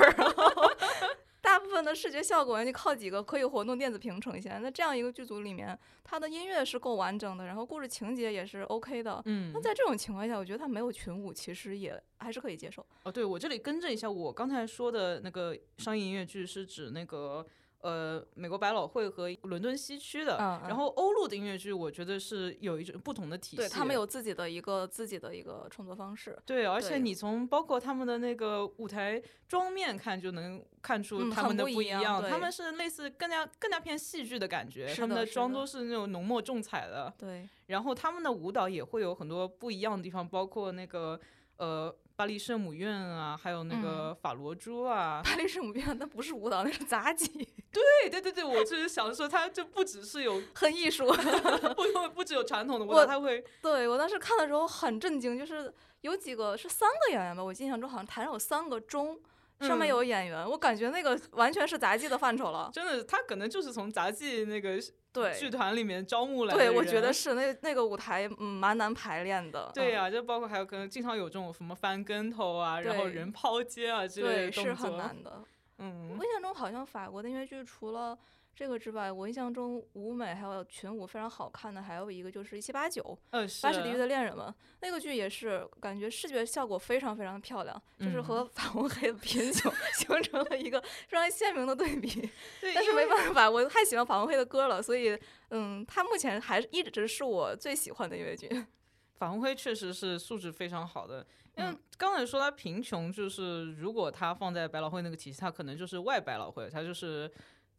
[1.71, 4.61] 大部分的视觉效果，你靠几个可以活动电子屏呈现。
[4.61, 9.23] 那这样一个剧组里面，它的音乐是够完整的，然后故事情节也是 OK 的。
[9.27, 12.85] 嗯，那在这种情况下，我觉得它没有群舞，其实也还是可以接受。
[13.05, 17.47] 哦，对我这里更正一下，我刚才说的那个商业音乐剧是指那个。
[17.83, 20.37] 呃，美国百老汇和伦敦西区的，
[20.69, 23.57] 然后欧陆的音乐剧，我觉得是有一种不同的体系。
[23.57, 26.39] 对他们有自己的一个自己的一个创作方式。
[26.45, 32.23] 对，而且你从包括他们的那个舞台妆面看，就能看出他们的不一样。
[32.29, 37.11] 他们是类似更加更加偏戏剧的感觉，他们的妆都是那种浓墨重彩的。
[37.17, 41.19] 对，然后他们的舞蹈也会有很多不一样的地方，包括那个
[41.57, 41.97] 呃。
[42.21, 45.23] 巴黎圣母院啊，还有那个法罗珠啊。
[45.25, 47.27] 巴黎圣母院那不是舞蹈，那是杂技。
[47.73, 51.07] 对对对对，我就是想说，它就不只是有 很艺术，
[51.75, 53.43] 不不只有传统的舞蹈，它会。
[53.63, 59.19] 对我当时看的时候很震惊，就是有几个是三个演员吧，我印象中好像台上有三个钟。
[59.63, 62.71] 上面有演员，我感觉那个完全是杂技的范畴了。
[62.73, 64.79] 真的，他可能就是从杂技那个
[65.13, 66.59] 对剧团里面招募来的。
[66.59, 69.71] 对，我觉得是那那个舞台嗯蛮难排练的。
[69.75, 74.75] 对呀，就包括还有可能经常有这种什么翻跟头啊，然后人抛接啊之类的动作。
[74.75, 75.43] 是很难的。
[75.79, 78.19] 嗯，我印象中好像法国的音乐剧除了。
[78.55, 92.29] 这个之外，我印象中舞美还有群舞非常好看的，还有一个就是一七八九，巴士底狱的恋人们那个剧也是感觉视觉效果非常非常漂亮，就是和法红黑的贫穷 形成了一个非常鲜明的对比。
[92.61, 98.47] 但是没办法，我太喜欢法红黑的歌了，所以嗯，他目前还一直是我最喜欢的音乐剧。
[99.17, 107.31] 法红黑确实是素质非常好的，因为刚才说他贫穷，就是如果他放在百老汇那个体系，他可能就是外百老汇，他就是。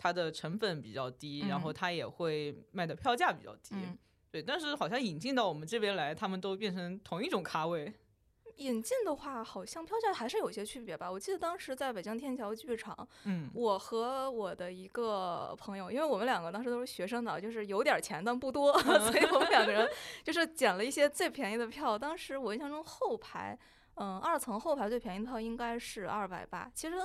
[0.02, 3.76] 它的成本比较低，然后它也会卖的票价比较低，
[4.32, 4.42] 对。
[4.42, 7.94] 但是好像引进到我们这边来，他们都变成同一种咖位。
[8.58, 11.12] 引进的话，好像票价还是有些区别吧。
[11.12, 19.88] 我记得当时在北京天桥剧场，嗯，我和我的一个朋友，因为我们两个当时都是学生党，就是有点钱但不多， 所以我们两个人
[20.24, 21.98] 就是捡了一些最便宜的票。
[21.98, 23.56] 当时我印象中后排，
[23.96, 26.68] 嗯，二层后排最便宜的票应该是二百八。
[26.74, 26.96] 其实。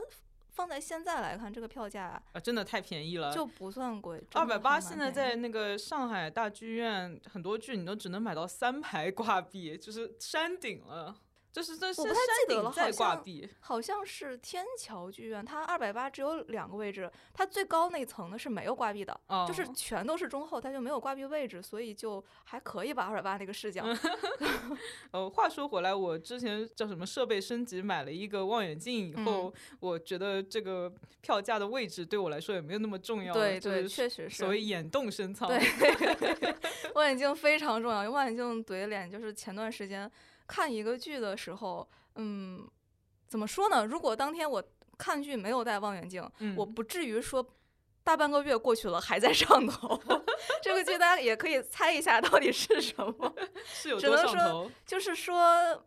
[0.56, 4.24] 放在现在来看，这个票价啊，真的太便宜了，就不算贵。
[4.32, 11.14] 二百八，现在在那个上海大剧院，很多剧你都只能买到三排 挂壁，就是山顶了。
[11.56, 12.14] 就是这是山
[12.46, 23.82] 顶在挂壁，好像是天桥剧院，它二百八只有两个位置，它最高那层呢是没有挂壁的，就是全都是中后，它就没有挂壁位置，所以就还可以吧，二百八那个视角。
[25.12, 29.50] 呃，话说回来，我之前叫什么设备升级，买了一个望远镜以后，
[29.80, 30.92] 我觉得这个
[31.22, 33.32] 票价的位置对我来说也没有那么重要。
[33.32, 34.36] 对对，确实是。
[34.36, 35.48] 所谓眼动深藏。
[35.48, 35.58] 对，
[36.94, 40.12] 望远镜非常重要，用望远镜怼脸就是前段时间。
[40.46, 42.66] 看一个剧的时候，嗯，
[43.28, 43.84] 怎么说呢？
[43.84, 44.62] 如果当天我
[44.96, 47.46] 看剧没有带望远镜，我不至于说。
[48.06, 50.00] 大半个月过去了，还在上头。
[50.62, 53.34] 这个剧大家也可以猜一下到底是什么。
[53.66, 54.70] 是有多上头？
[54.86, 55.36] 就是说，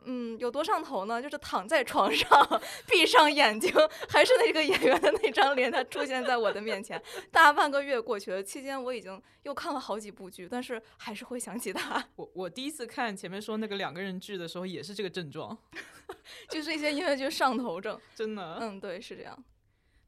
[0.03, 1.21] 嗯，有多上头呢？
[1.21, 3.73] 就是躺在床上，闭上眼睛，
[4.09, 7.01] 还是那个演员的那张脸，他出现在我的面前。
[7.31, 12.05] 大半个月过去了，期间我已经又看了好几部剧，但是还是会想起他。
[12.17, 15.57] 我我第一次看前面说那个两个人剧的时候，也是这个症状，
[16.51, 17.97] 就是一些音乐剧上头症。
[18.13, 18.57] 真的？
[18.59, 19.41] 嗯，对，是这样。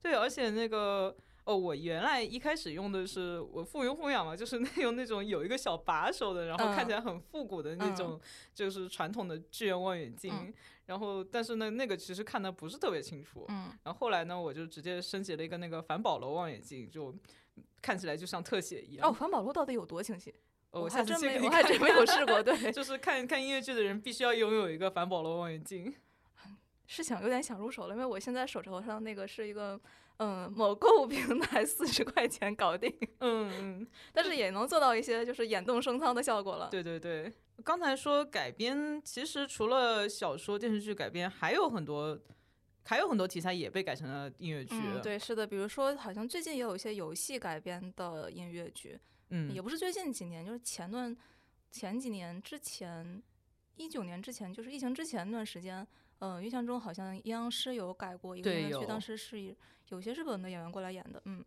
[0.01, 1.15] 对，而且那个。
[1.43, 8.19] 哦，我原来一开始用的是我附庸风雅嘛，就是那用那种有一个小把手的，然后看起来很复古的那种，
[8.53, 10.53] 就是传统的剧院望远镜。
[10.85, 13.45] 然后，但是呢，那个其实看的不是特别清楚。
[13.49, 13.71] 嗯。
[13.83, 17.15] 然后后来呢，我就直接升级了一个那个反保罗望远镜，就
[17.81, 19.09] 看起来就像特写一样。
[19.09, 20.33] 哦，反保罗到底有多清晰？
[20.71, 22.43] 哦我还真没，我还真没有试过。
[22.43, 25.93] 对， 就是看看音乐剧的人必须要拥有一个反保罗望远镜。
[26.85, 29.81] 是想有点想入手了，因为我现在手头上那个是一个。
[30.23, 36.69] 嗯，某购物平台四十块钱搞定，嗯嗯， 但是也能做到一些就是眼动升仓的效果了。
[36.69, 42.19] 对对对，刚才说改编，其实除了小说、电视剧改编，还有很多，
[42.83, 44.75] 还有很多题材也被改成了音乐剧。
[45.01, 48.99] 对，是的，比如说好像最近也有一些游戏改编的音乐剧，
[49.29, 51.17] 嗯，也不是最近几年，就是前段
[51.71, 53.23] 前几年之前，
[53.75, 55.87] 一九年之前，就是疫情之前那段时间。
[56.19, 59.39] 嗯，印象中好像阴阳师有改过一个音乐剧，当时是
[59.91, 61.21] 有些日本的演员过来演的。
[61.25, 61.43] 嗯，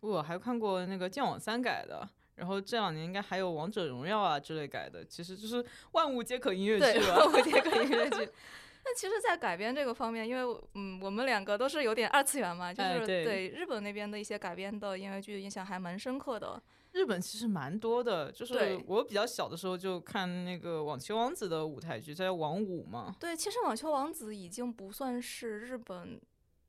[0.00, 8.28] 我还看过那个剑网三改的，然后这两年应该还有王者荣耀啊之类改的，其实就是万物皆可音乐剧万物皆可音乐剧。
[8.84, 16.62] 那其实，在改编这个方面，因为嗯，我们两个都是有点二次元嘛，就是对日本那边的一些改编的音乐剧印象还蛮深刻的。
[16.92, 23.14] 日本其实蛮多的，就是我比较小的时候就看那个网球王子的舞台剧，在网舞嘛。
[23.20, 26.18] 对，其实网球王子已经不算是日本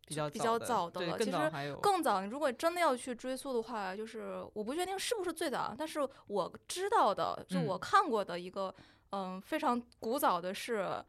[0.09, 1.37] 比较比较早的了，其实
[1.81, 2.21] 更早。
[2.25, 8.73] 如果真的要去追溯的话，就是我不确定是不是最早，但是我知道的，就我看过的一个，
[9.11, 11.01] 嗯，非常古早的是。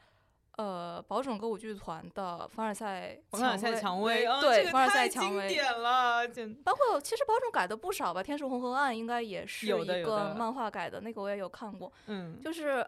[0.58, 6.28] 呃，宝冢歌舞剧团的凡尔赛凡尔赛蔷薇，对，凡尔赛蔷薇，经典了。
[6.62, 11.90] 包括其实宝冢改的不少吧，《天使红河岸》应该也是一个漫画改的，那个我也有看过。
[12.08, 12.86] 嗯，就是，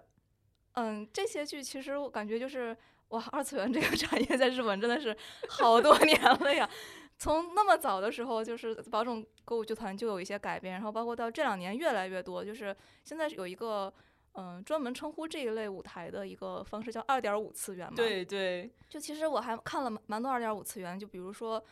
[0.72, 2.76] 嗯，这些剧其实我感觉就是
[3.12, 5.16] 哇， 二次元这个产业在日本真的是
[5.48, 6.68] 好多年了呀。
[7.16, 13.92] 从那么早的时候，就是宝冢歌舞剧团就有一些改编，然后包括到这两年越来越多，就是现在有一个。
[14.34, 17.92] 嗯，专门称呼这一类舞台的一个方式叫二点五次元嘛？
[17.94, 18.72] 对对。
[18.88, 21.62] 就其实我还看了蛮多二点五次元，就比如说，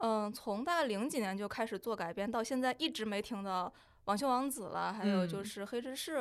[0.00, 3.72] 嗯，从大概零几年就开始做改编，到现在一直没停的
[4.04, 6.18] 《网球王子》了，还有就是《黑执事》，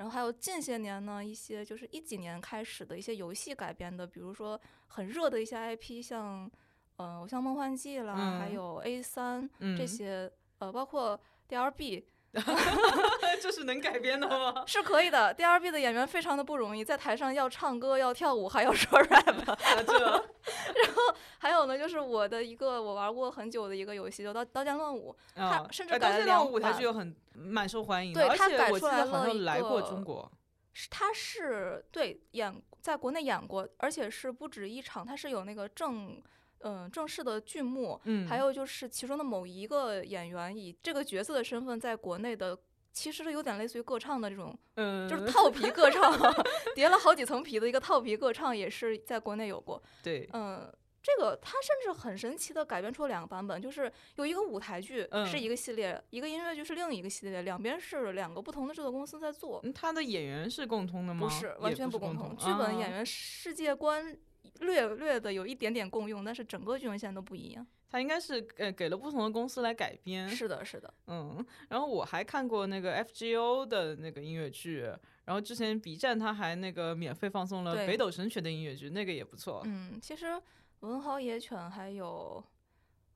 [0.00, 6.50] 然后还有近些年呢一些就是一几年开始的一些游戏改编的，比如说很热的一些 IP，像
[6.96, 9.46] 嗯，像《梦幻季》啦，还有 A 三
[9.76, 12.04] 这些，呃，包括 DLB。
[13.42, 14.62] 这是能改编的吗？
[14.68, 15.32] 是可以的。
[15.34, 19.84] D R B 的演员非常的不容易，在台上要唱歌、要跳舞，还要说 rap。
[19.84, 28.28] 这然后还有呢，就是我的一个我玩过很久的一个游戏，叫《刀刀剑乱舞》，它甚至改了两舞台剧有很蛮受欢迎的。
[28.28, 30.30] 对，它改出来了来过中国。
[30.72, 36.22] 是，它是对演在国内演过，而且是不止一场，他是有那个正。
[36.62, 42.58] 嗯，正式的剧目，嗯，还有就是其中的某一个演员以这个角色的身份在国内的，
[42.92, 46.12] 其实是有点类似于歌唱的这种，嗯，就是套皮歌唱，
[46.74, 49.82] 叠了好几层皮的一个套皮歌唱，也是在国内有过。
[50.02, 50.70] 对，嗯，
[51.02, 59.64] 这个他甚至很神奇的改编出了两个版本，就是有一个舞台剧是一个系列，一个音乐剧是另一个系列，两边是两个不同的制作公司在做。
[59.74, 61.26] 他的演员是共通的吗？
[61.26, 62.36] 不是，完全不共同。
[62.36, 64.14] 剧本、演员、世界观。
[64.58, 67.66] 略略的有一点点共用，但是整个剧情线都不一样。
[67.88, 70.28] 它应该是呃给了不同的公司来改编。
[70.28, 70.92] 是的，是的。
[71.08, 74.82] 嗯，然后我还看过那个 FGO 的那个音乐剧，
[75.24, 79.62] 然后之前 B 站它还那个免费放送了《北斗神拳》的音乐剧，那个也不错。
[79.64, 80.40] 嗯，其实
[80.80, 82.42] 文豪野犬还有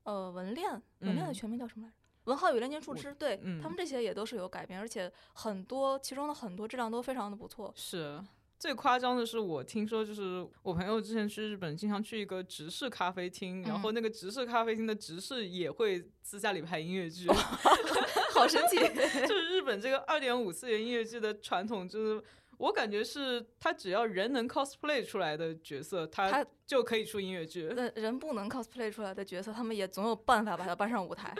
[0.03, 0.69] 呃文恋，
[0.99, 1.95] 文恋的全名叫什么来着？
[2.25, 7.71] 文豪与炼金术师，对他们这些也都是有改编，而且很多其中的很多质量都非常的不错。
[7.77, 8.21] 是。
[8.57, 17.27] 最夸张的是，我听说就是我朋友之前去日本，经常去一个直视咖啡厅，然后那个直视咖啡厅的直视也会私下里拍音乐剧，
[18.33, 18.77] 好神奇！
[19.27, 22.23] 就是日本这个二点五次元音乐剧的传统，就是
[22.57, 27.71] 我感觉是他只要人能 cosplay 出来的角色，他就可以出音乐剧。
[27.75, 31.35] 那人不能 cosplay 出来的角色，他们也总有办法把它搬上舞台。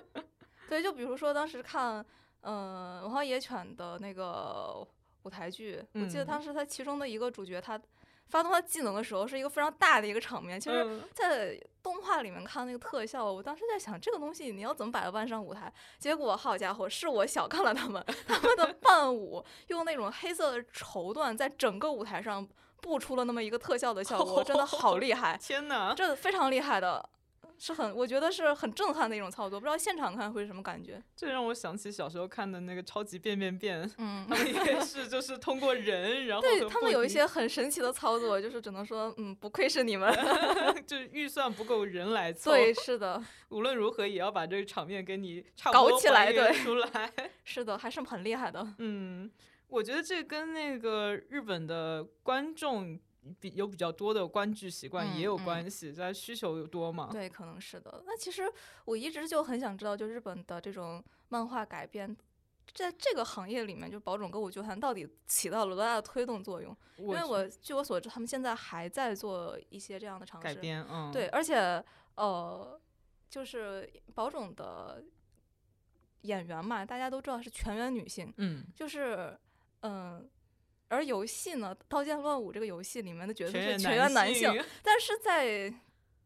[0.68, 2.04] 对，就比如说当时看，
[2.40, 4.86] 嗯，文豪野犬的那个。
[5.26, 7.80] 舞台剧，我记得当时他其中的一个主角他。
[8.28, 15.72] 发动他技能的时候是一个非常大的一个场面，其实，在动画里面看那个特效，我当时在想这个东西你要怎么把它搬上舞台？
[16.00, 22.44] 结果好家伙，是我小看了他们， 他们的伴舞用那种黑色的绸缎在整个舞台上
[22.80, 25.38] 布出了那么一个特效的效果，真的好厉害！
[25.40, 27.08] 天哪，这非常厉害的。
[27.58, 31.02] 是很，我觉得是很震撼的一种操作，不知道现场看会是什么感觉。
[31.14, 40.12] 这让我想起小时候看的那个超级变变变，嗯， 他们也是就是通过人，然后对他们有一些很神奇的操作，就是只能说，嗯，不愧是你们，
[40.86, 42.52] 就是预算不够人来做。
[42.52, 47.12] 对， 是的，无论如何也要把这个场面给你搞起来，对，出来。
[47.44, 48.66] 是的，还是很厉害的。
[48.78, 49.30] 嗯，
[49.68, 52.98] 我觉得这跟那个日本的观众。
[53.40, 57.08] 比有比较多的观剧习惯也有关系，在需求多嘛？
[57.10, 58.02] 对，可能是的。
[58.06, 58.50] 那其实
[58.84, 62.16] 我一直就很想知道，就日本的这种漫画改编，
[62.74, 66.76] 在这个行业里面，就宝冢歌舞剧团到底起到了多大的推动作用？
[66.98, 70.86] 因为我据我所知，他们现在还在做一些这样的尝试改编。
[70.90, 71.82] 嗯，对，而且
[72.14, 72.80] 呃，
[73.28, 75.04] 就是宝冢的
[76.22, 78.32] 演员嘛，大家都知道是全员女性。
[78.36, 79.38] 嗯，就是
[79.80, 80.28] 嗯。
[80.88, 84.50] 而游戏呢，《刀剑乱舞》这个游戏里面的角色是全员男性，
[84.82, 85.72] 但是在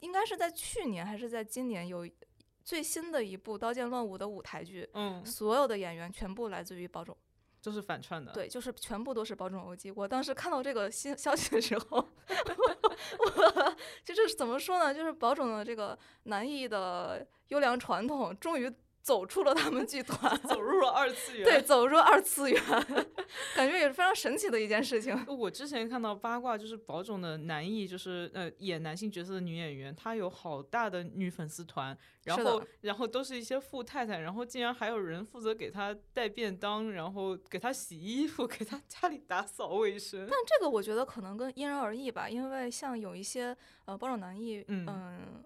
[0.00, 2.08] 应该是在去年还是在今年有
[2.62, 7.16] 最新的一部《刀剑乱舞》的舞台剧，嗯，所有的演员全部来自于宝冢，
[7.60, 9.92] 就是反串的，对，就是全部都是宝冢 OG。
[9.96, 11.96] 我当时看到这个新 消息的时候，
[13.18, 14.94] 我 就是怎么说呢？
[14.94, 18.70] 就是宝冢的这个男艺的优良传统终于。
[19.02, 21.44] 走出了他们剧团， 走入了二次元。
[21.44, 22.62] 对，走入二次元，
[23.56, 25.18] 感觉也是非常神奇的一件事情。
[25.26, 40.26] 我之前看到八卦，就是宝冢的男艺，就是呃演男性角色的女演员，她有好大的女粉丝团，然后然后都是一些富太太，然后竟然还有人负责给她带便当，然后给她洗衣服，给她家里打扫卫生。
[40.30, 45.42] 但这个我觉得可能跟因人而异吧，因为像有一些呃宝冢男艺，嗯。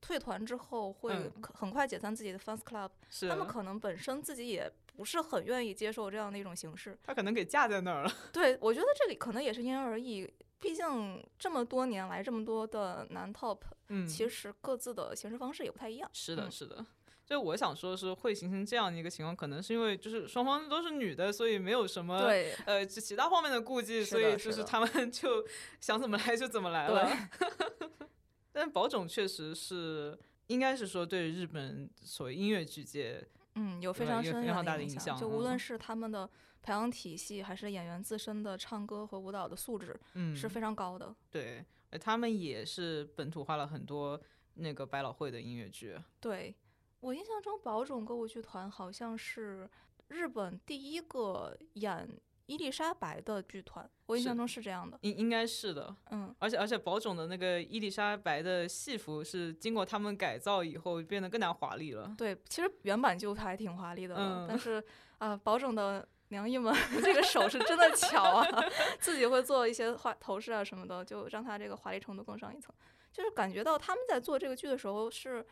[0.00, 1.14] 退团之后会
[1.54, 2.90] 很快解散自己的 fans club，
[3.28, 6.98] 他们可能本身自己也不是很愿意接受这样的一种形式。
[7.04, 8.12] 他可能给架在那儿了。
[8.32, 16.10] 对，我觉得这里可能也是因人而异，毕竟这么多年来这么多的男 top，嗯，其实各自的形式方式也不太一样。
[16.12, 16.84] 是的，是的。
[17.26, 25.46] 就我想说的是，会形成这样的一个情况，可能是因为就是双方都是女的，所以没有什么对呃其他方面的顾忌，所以就是他们 就
[25.80, 27.08] 想怎么来就怎么来了。
[28.52, 35.18] 但宝冢确实是，应该是说对日本所谓音乐剧界，嗯，有非常深远的影响。
[35.18, 36.28] 就无论是他们的
[36.60, 41.14] 培养体系，还是演员自身的唱歌和舞蹈的素质，嗯，是非常高的。
[41.30, 41.64] 对，
[42.00, 44.20] 他们也是本土化了很多
[44.54, 45.96] 那个百老汇的音乐剧。
[46.18, 46.54] 对
[47.00, 49.70] 我印象中，宝冢歌舞剧团好像是
[50.08, 52.08] 日本第一个演。
[52.50, 62.12] 伊丽莎白的剧团，我印象中是这样的，应应该是的，嗯，而且而且宝冢的那个伊丽莎白的戏服是经过他们改造以后变得更加华丽了。
[62.18, 64.82] 对，其实原版就还挺华丽的，嗯，但是
[65.18, 66.74] 啊，宝冢的娘姨们
[67.04, 68.44] 这个手是真的巧啊，
[68.98, 72.74] 自己会做一些画头饰啊什么的，就让他这个华丽程度更上一层。
[73.12, 75.46] 就是感觉到他们在做这个剧的时候是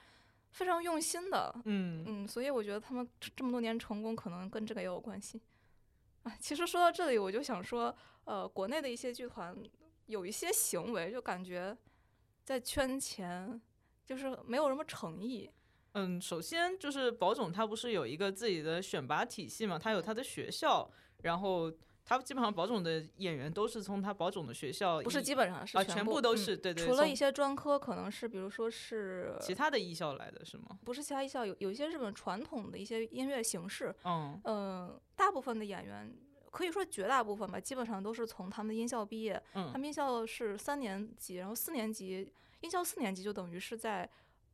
[0.51, 5.41] 非常用心的，嗯嗯，所以我觉得他们这么多年成功可能跟这个也有关系。
[6.41, 9.57] 其实说到这里，我就想说，呃，国内的一些剧团
[10.07, 11.77] 有一些行为，就感觉
[12.45, 13.61] 在圈钱，
[14.05, 15.51] 就是没有什么诚意。
[15.93, 20.89] 嗯，首先就是宝总他不是有一个自己的选拔体系嘛，他有他的学校，
[21.23, 21.73] 然后
[22.09, 30.79] 他基本上保总的演员都是从他保总的学校，不是基本上是啊，全部都是对对，除了一些专科，可能是比如说是其他的艺校来的是吗？
[30.85, 35.01] 不是其他艺校，有有一些日本传统的一些音乐形式，嗯嗯。
[35.15, 36.17] 大部分的演员，
[36.53, 39.43] 可以说绝大部分吧，基本上都是从他们的音校毕业。
[39.55, 44.09] 嗯，他们音校是三年级，然后四年级，音校四年级就等于是在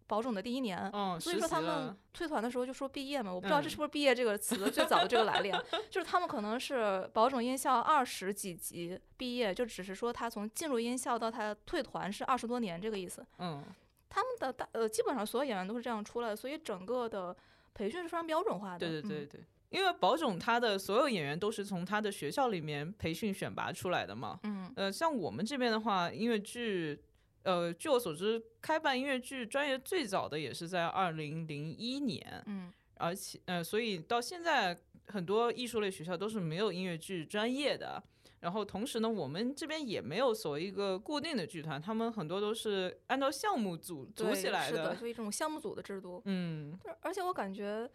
[0.07, 0.90] 保种的第一年。
[0.92, 5.50] 嗯，所以说他们退团的时候就说毕业嘛，我不知道这是不是毕业这个词的最早的这个来历，
[5.90, 13.24] 就是他们可能是保种音校二十几级毕业，就只是说他从进入音校到他退团是二十多年这个意思。
[13.38, 13.64] 嗯，
[14.09, 17.36] 他们的大呃基本上所有演员都是这样出来的，所以整个的
[17.74, 18.78] 培训是非常标准化的。
[18.78, 19.40] 对对对对。
[19.70, 27.02] 因为保种他的所有演员都是从他的学校里面培训选拔出来的嘛，嗯，呃，像我们这边的话，音乐剧，
[27.45, 34.76] 呃，据我所知，开办音乐剧专业最早的也是在二零零一年，嗯，而且，呃，所以到现在
[35.07, 38.03] 很多艺术类学校都是没有音乐剧专业的，
[38.40, 47.88] 然后同时呢，我们这边也没有所谓一个固定的剧团，他们很多都是按照项目组组起来的，是的，就一种项目组的制度，嗯，而且我感觉。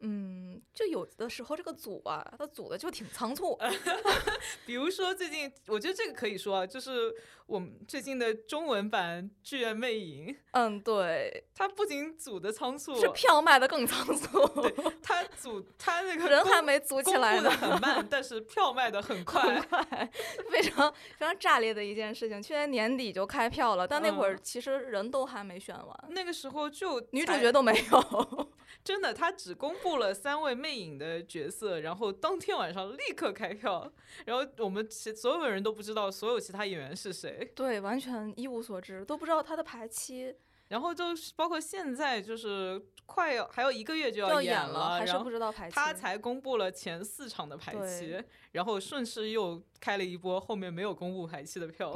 [0.00, 3.58] 嗯，就有的时候这个组啊，它组的就挺仓促。
[4.66, 7.14] 比如说最近，我觉得这个可以说啊，就是
[7.46, 10.28] 我们最近的中文版《剧院魅影》。
[10.52, 14.46] 嗯，对，它不仅组的仓促，是票卖的更仓促。
[14.60, 19.60] 对，他组它那个人还没组起来呢，很慢，但是票卖的很快，
[20.50, 22.42] 非常非常炸裂的一件事情。
[22.42, 28.48] 去年年底就开票了，但那会儿其实人都还没选完，那个时候就女主角都没有。
[28.86, 33.92] 真的，他只公布了三位魅影的角色，然后当天晚上立刻开票，
[34.24, 40.32] 然后我们其所有人都不知道所有其他演员是谁，对，完全一无所知，都不知道他的排期，
[40.68, 48.22] 然后就是包括现在就是快要还有一个月就要演了，还是不知道排期，他才公布了前四场的排期，
[48.52, 51.92] 然后顺势又开了一波后面没有公布排期的票，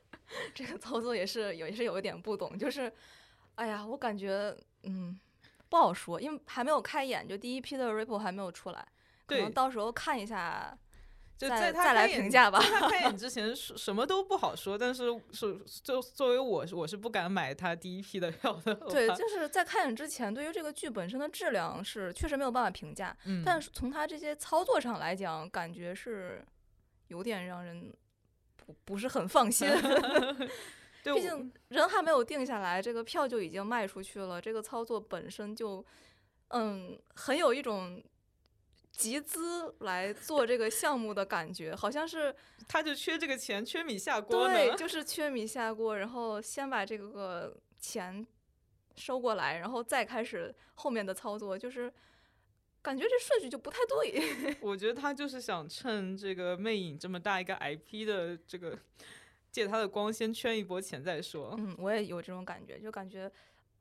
[0.54, 2.92] 这个操作也是有也是有一点不懂，就是，
[3.54, 5.18] 哎呀，我感觉嗯。
[5.68, 8.86] 不好说，因为还没有开演，就第一批的 Ripple 还没有出来，
[9.26, 10.76] 可能到时候看一下，
[11.36, 12.58] 就在再来评价吧。
[12.60, 18.74] 他开演 之前什么都不好说，但是是就作为我，我是不敢买他第一批的票的。
[18.74, 26.44] 对，就 是在开演之前，对于这个剧本身的质量是确实没有办法评价，但是从他这些操作上来讲，感觉是
[27.08, 27.92] 有点让人
[28.56, 29.68] 不不是很放心。
[31.14, 34.40] 毕竟人还没有定下来，这个票就已经卖出去了。
[34.40, 35.84] 这个操作本身就，
[36.48, 38.02] 嗯，很有一种
[38.90, 42.34] 集资来做这个项目的感觉，好像是
[42.66, 48.26] 他就缺这个钱，缺米下锅对， 就是缺米下锅，然后先把这个钱
[48.96, 51.92] 收过来，然后再开始后面的操作，就是
[52.82, 54.56] 感觉这顺序就不太对。
[54.62, 58.78] 我觉得他就是想趁这个魅影这么大一个 IP 的这个。
[59.56, 61.54] 借他的光先圈一波钱再说。
[61.56, 63.32] 嗯，我也有这种感觉，就感觉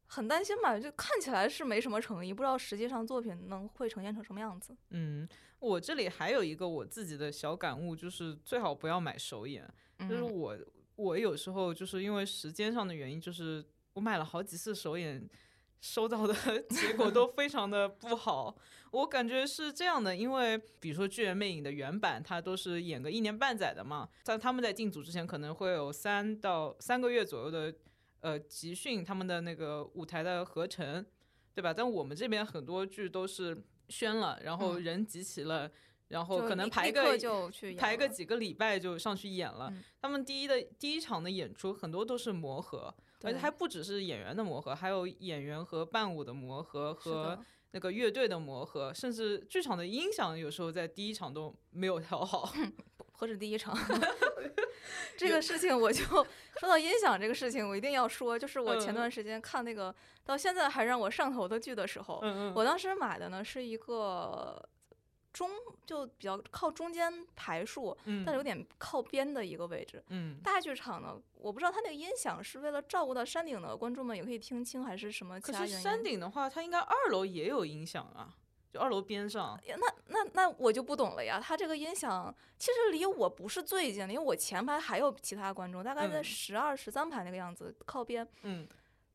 [0.08, 0.80] 很担心吧。
[0.80, 4.74] 就看起来是没什么诚意，不知道实际上作品能会呈现成什么样子。
[4.92, 5.28] 嗯，
[5.60, 9.70] 我这里还有一个我自己的小感悟，就是最好不要买首演。
[10.10, 10.58] 就是我，
[10.96, 13.62] 我有时候就是因为时间上的原因，就是
[13.96, 15.30] 我买了好几次首演。
[15.86, 16.34] 收到的
[16.70, 18.56] 结果都非常的不好，
[18.90, 27.72] 我感觉是这样的，因为比如说《巨人魅影》的原版，它都是演个一年半载的嘛，在他们在进组之前可能会有三到三个月左右的
[28.22, 31.06] 呃集训，他们的那个舞台的合成，
[31.54, 31.72] 对吧？
[31.72, 35.70] 但我们这边很多剧都是宣了，然后人集齐了，
[36.08, 37.16] 然后可能排个
[37.78, 39.72] 排个几个礼拜就上去演了。
[40.02, 42.92] 他们第一的第一场的演出很多都是磨合。
[43.24, 47.38] 而且还不只是演员的磨合，还有演员和伴舞的磨合和
[47.72, 52.54] 那个乐队的磨合，甚至剧场的音响有时候在第一场都没有调好，
[53.14, 53.78] 何止第一场？
[55.18, 56.26] 这个事情我就说
[56.62, 59.94] 到音响这个事情，我一定要说，就是我前段时间看那个
[60.24, 62.22] 到现在还让我上头的剧的时候，
[62.56, 64.70] 我当时买的呢是一个。
[65.36, 65.50] 中
[65.86, 70.02] 就比较靠中间排数，但是有点靠边的一个位置。
[70.08, 75.82] 嗯，大剧场呢，我不知道它那个音响是为了照顾到山顶的观众们也可以听清，还是什么其他原因。
[75.82, 78.34] 山顶的话，它应该二楼也有音响啊，
[78.72, 79.60] 就二楼边上。
[79.68, 88.26] 那那那我就不懂了呀，它这个音响其实离我不是最近的，因为我前排还有其他观众，大概在十二、十三排那个样子，靠边。
[88.44, 88.66] 嗯，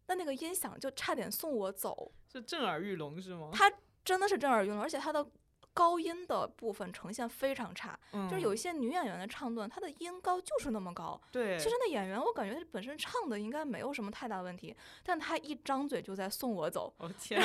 [0.06, 2.12] 那那个音响就差点送我走。
[2.30, 3.48] 是震耳欲聋是吗？
[3.54, 3.72] 它
[4.04, 5.26] 真的是震耳欲聋，而且它的。
[5.72, 7.98] 高音的部分呈现非常差，
[8.28, 11.20] 就是有一些女演员的唱段，她的音高就是那么高。
[11.30, 16.92] 对，其实那演员我感觉她本身唱的应该没有什么太大问题，但她一张嘴就在送我走。
[16.98, 17.40] 哦天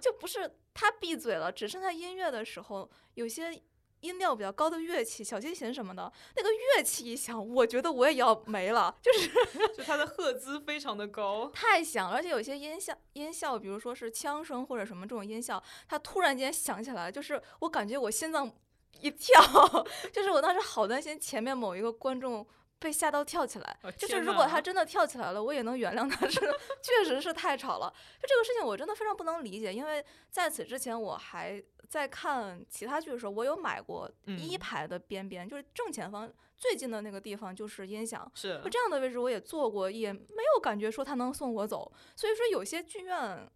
[0.00, 3.62] 就不是她闭嘴了，只剩下音乐的时候，有些。
[4.02, 8.94] 音调比较高的乐器，小提琴什么的，那个乐器一响，我觉得我也要没了。
[9.00, 9.28] 就是，
[9.76, 18.52] 就它的赫兹非常的高，太响，而且有些音效，音效，比如说是枪声或者什么这种音效，它突然间响起来，就是我感觉我心脏
[19.00, 19.42] 一跳，
[20.12, 22.46] 就是我当时好担心前面某一个观众。
[22.82, 26.26] 被吓到跳起来，就是如果他真的跳起来了，我也能原谅他。
[26.26, 26.40] 是，
[26.82, 27.88] 确实是太吵了。
[28.20, 29.72] 就这个事情，我真的非常不能理解。
[29.72, 31.62] 因为在此之前，我还
[31.92, 36.26] 在看其他剧的时候，我有买过一排的边边，就是正前方
[36.56, 41.92] 最近的那个地方就是音响，是这样的位置我也坐过，也没有感觉说他能送我走。
[42.16, 43.46] 所以说，有些剧院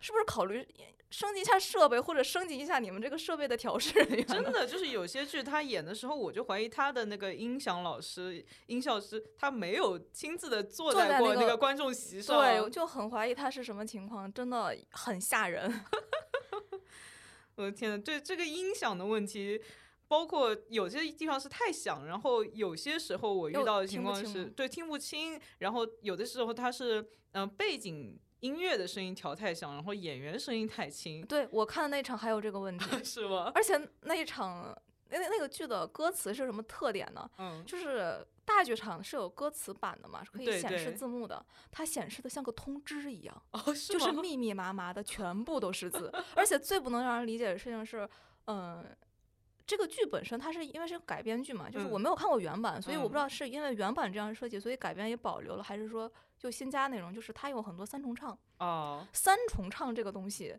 [0.00, 0.66] 是不是考虑？
[1.10, 3.92] 升级一下设备，或者升级一下你们这个设备的调试。
[4.24, 12.40] 真的就是有些剧他演的时候，我就怀疑他的那个音响老师、音效师，他没有亲自的坐在过那个观众席上。
[12.40, 15.70] 对，就很怀疑他是什么情况，真的很吓人。
[17.60, 19.60] 我的天呐，对这个音响的问题，
[20.08, 28.18] 包括有些地方是太响，然后有些时候我遇到的情况是对听不清，然后有的时候它是嗯背景。
[28.40, 31.20] 音乐的声音调太响，然后演员声音太轻。
[31.26, 33.52] 对我看的那场还有这个问题， 是吗？
[33.54, 34.74] 而且那一场
[35.10, 37.30] 那那个剧的歌词是什么特点呢？
[37.36, 38.26] 嗯，就是
[38.56, 41.44] 大剧场是有歌词版的嘛，是可以显示字幕的。
[41.70, 46.12] 它显示的像个通知一样，哦， 就是密密麻麻的， 全部都是字。
[46.34, 48.08] 而且最不能让人理解的事情是，
[48.46, 48.84] 嗯。
[49.66, 58.36] 这个剧本身，它是因为是改编剧嘛，就是我没有看过原版，所以我不知道是因为原版这样设计，所以改编也保留了，还是说就新加内容，就是它有很多三重唱。
[58.58, 59.06] 哦。
[59.12, 60.58] 三重唱这个东西，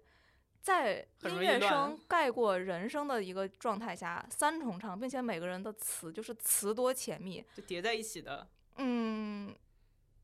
[0.62, 8.48] 在音乐声盖过人声的一个状态下，三重唱，并且每个人的词就是词多且密，就叠在一起的。
[8.78, 9.54] 嗯，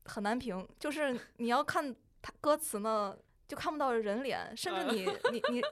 [0.04, 3.16] 很难评，就是你要看他歌词呢，
[3.46, 5.62] 就看不到人脸，甚至你你你。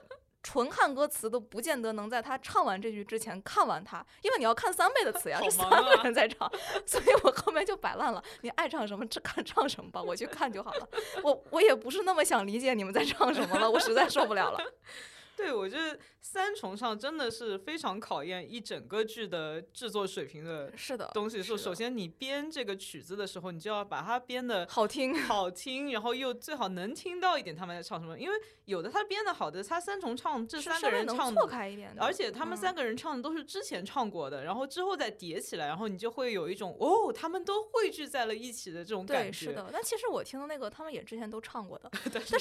[0.47, 6.49] 纯看歌词都不见得能在他唱完这句之前看完他，因为你要看三倍的词呀， 是三个人在唱，
[6.87, 8.23] 所以我后面就摆烂了。
[8.39, 10.87] 你爱唱什么，这看唱什么吧，我去看就好了。
[11.21, 14.59] 我我也不是那么想理解你们在唱什么了，我实在受不了了。
[15.37, 21.43] 对，我觉得三重唱真的是非常考验一整个剧的制作水平的，是的东西。
[21.43, 28.17] 是首先你编这个曲子的时候，你就要把它编的好听，好听，然后又最好能听到一点他们在唱什么。
[28.17, 28.35] 因为
[28.65, 39.29] 有的他编的好的，他三重唱这三个人唱，错开一点，而且他们三个人唱的都是之前唱过的，然后之后再叠起来，然后你就会有一种哦，他们都汇聚在了一起的这种感觉。
[39.29, 39.69] 对，是的。
[39.71, 42.37] 但其实我听的那个，他们也之前都唱过的， 但是。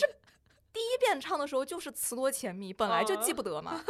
[0.97, 3.85] 第一遍唱的时候就是词多钱密，本来就记不得嘛。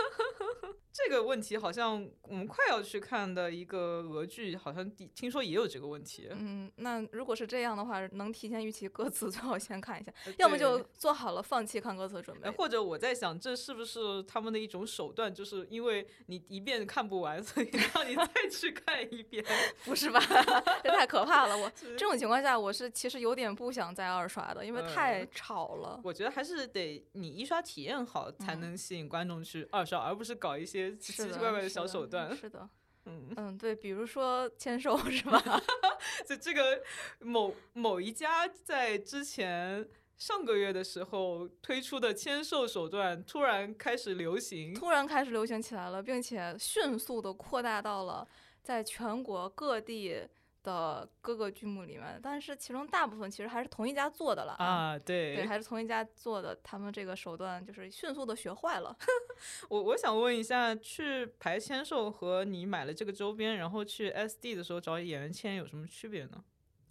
[0.97, 6.28] 这个问题好像我们快要去看的一个俄剧，好像听说也有这个问题。
[6.30, 12.49] 嗯，那如果是这样的话，能提前预期歌词最好先看一下，要么就做好了放弃看歌词的准备。
[12.49, 19.44] 或者我在想，这是不是他们的一种手段，就是因为你一遍看不完，所以 让你再去看一遍？
[19.84, 20.18] 不是吧？
[20.82, 21.59] 这太可怕了！
[21.59, 26.01] 我 这种情况下，我是其实有点不想再二刷的，因为太吵了。
[26.03, 30.86] 我觉得还是得你一刷体验好，才能吸引观众去二刷，而不是搞一些。
[30.95, 32.68] 奇奇怪怪的小手段，是的，
[33.07, 35.43] 嗯嗯，对，比如说签售是吧？
[36.26, 36.82] 就这个
[37.20, 48.26] 某某一家在之前上个月的时候推出的签售手段，突然开始流行，突然开始流行起来了，并且迅速的扩大到了
[48.62, 50.26] 在全国各地。
[50.67, 58.95] 的各个剧目里面，但是其中大部分其实还是同一家做的了啊，对，对，还是同一家做的，他们这个手段就是迅速的学坏了。
[59.71, 66.43] 我我想问一下，去排签售和你买了这个周边，然后去 SD 的时候找演员签有什么区别呢？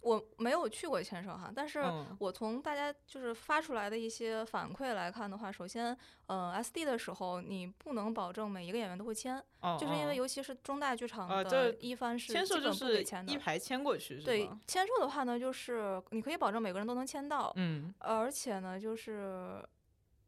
[0.06, 1.82] 我没有去过签售哈，但是
[2.20, 5.96] 我从大家就是发出来的一些反馈来看的话，首先，
[6.26, 9.42] 呃，S D 的时候你不能保证每一个演员都会签，
[9.80, 13.36] 就是因为尤其是中大剧场的一番是签售就是一。
[13.36, 19.60] 排签过去，对，签售的话呢，就是你可以保证每个人都能签到，嗯，而且呢，就是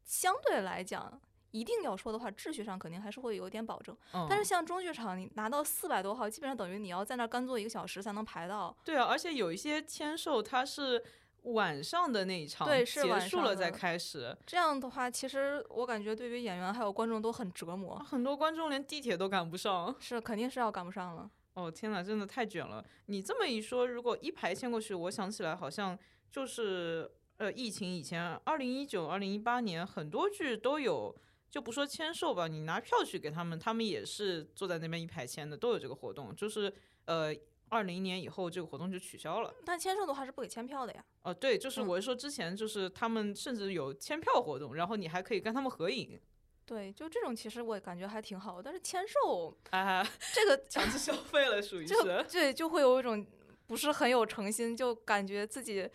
[0.03, 1.19] 相对来讲。
[1.51, 3.95] 一定要说的话，秩序上肯定还是会有一点保证。
[4.29, 8.75] 但是像中剧场，你拿到四百多号，基本上等于你要在那儿干坐一个小时才能排到。
[8.83, 11.03] 对啊，而且有一些签售它是
[11.43, 14.37] 晚上的那一场，对，结束了再开始。
[14.45, 17.97] 这样的话，其实我感觉对于演员还有观众都很折磨。
[17.99, 19.95] 很多观众连地铁都赶不上。
[19.99, 21.29] 是，肯定是要赶不上了。
[21.55, 22.85] 哦天哪，真的太卷了！
[23.07, 25.97] 你这么一说，如果一排签过去，我想起来好像
[26.31, 31.15] 就是呃，疫情以前，二零一九、二零一八年很多剧都有。
[31.49, 36.35] 就不说签售吧，你拿票去给他们，他们也是坐在那边一排签的，都有这个活动。
[36.35, 36.71] 就是
[37.05, 37.35] 呃，
[37.69, 39.53] 二零年以后这个活动就取消了。
[39.65, 41.03] 但签售的话是不给签票的呀。
[41.23, 46.19] 哦，对，就是我是说之前就是他们甚至有签票活动，然后你还可以跟他们合影。
[46.65, 51.95] 对，就这种其实我感觉还挺好，但是签售啊，这个 强制消费了，属于是。
[52.29, 53.25] 对，就会有一种
[53.65, 55.89] 不是很有诚心，就感觉自己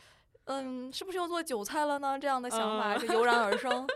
[0.47, 2.19] 嗯，是不是又做韭菜了呢？
[2.19, 3.87] 这样的想法就油然而生。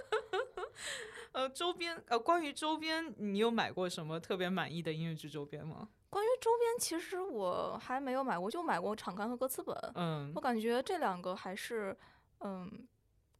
[1.39, 5.89] 呃，周边呃，关于周边，你有买过什么特别满意的音乐剧周边吗？
[6.11, 9.77] 关于周边，其实我还没有买过，就买过场刊和歌词本。
[9.95, 11.97] 嗯，我感觉这两个还是，
[12.41, 12.89] 嗯，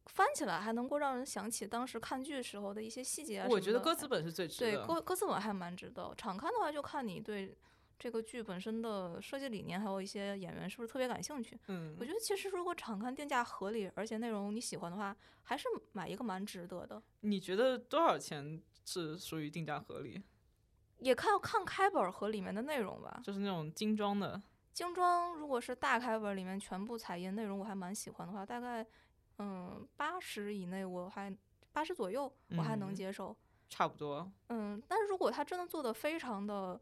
[0.05, 3.45] 翻起来还能够让人想起当时看剧时候的一些细节。
[3.49, 4.77] 我觉得歌词本是最值的。
[4.77, 6.13] 对，歌歌词本还蛮值得。
[6.15, 7.53] 场刊的话，就看你对。
[7.99, 11.59] 这个剧本身的设计理念，还有一些演员是不是特别感兴趣？
[11.67, 17.03] 嗯，我觉得其实如果场刊定价合理，而且内容你喜欢的话，还是买一个蛮值得的。
[17.19, 20.23] 你觉得多少钱是属于定价合理？
[20.99, 23.19] 也看看开本和里面的内容吧。
[23.21, 24.41] 就是那种精装的。
[24.71, 28.85] 精装如果是大开本里面全部彩印内容，我还蛮喜欢的话，大概
[29.39, 31.35] 嗯八十以内我还
[31.73, 33.35] 八十左右我还能接受。
[33.67, 34.31] 差不多。
[34.47, 36.79] 嗯，但是如果他真的做的非常的。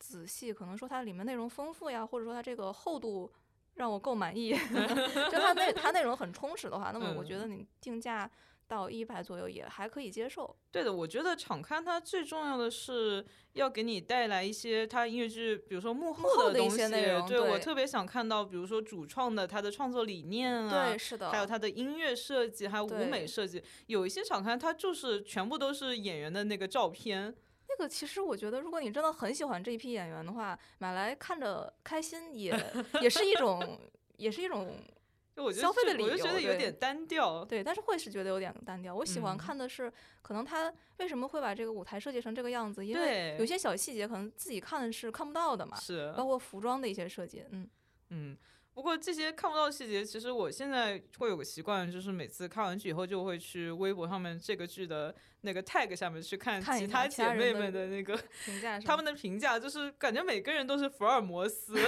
[0.00, 3.30] 仔细可能说它里面内容丰富呀，或者说它这个厚度
[3.74, 4.50] 让我够满意，
[5.30, 8.28] 就它内它内容很充实的话，那么我觉得你定价。
[8.70, 10.56] 到一百左右也还可以接受。
[10.70, 16.76] 对的，我觉得场刊它最重要的是要给你带来一些它音乐剧，比如说幕后的东西。
[17.26, 23.60] 对我特别想看到，比如说主创的他的创作理念啊，对，是的，还有他的音乐设计，还有舞美设计。
[23.88, 27.34] 有一些场刊它就是全部都是演员的那个照片。
[27.80, 32.52] 那个其实我觉得，如果你真的很喜欢这一批演员的话，买来看着开心也
[33.00, 33.80] 也是一种，
[34.18, 34.70] 也是一种。
[35.54, 37.42] 消费的理由，我就觉得有点单调。
[37.42, 38.94] 对，但是会是觉得有点单调。
[38.94, 42.84] 我喜欢看的是，可能他为什么会把这个舞台设计成这个样子？
[42.84, 45.80] 因为有些小细节可能自己看是看不到的嘛。
[45.80, 46.12] 是。
[46.14, 47.66] 包括服装的一些设计，嗯
[48.10, 48.36] 嗯。
[48.80, 61.78] 不过这些看不到细节，其实我现在会有个习惯，就是每次看完剧以后，就会去微博上面这个剧的那个 tag 下面去看其他姐妹们的那个评价， 他们的评价就是感觉每个人都是福尔摩斯。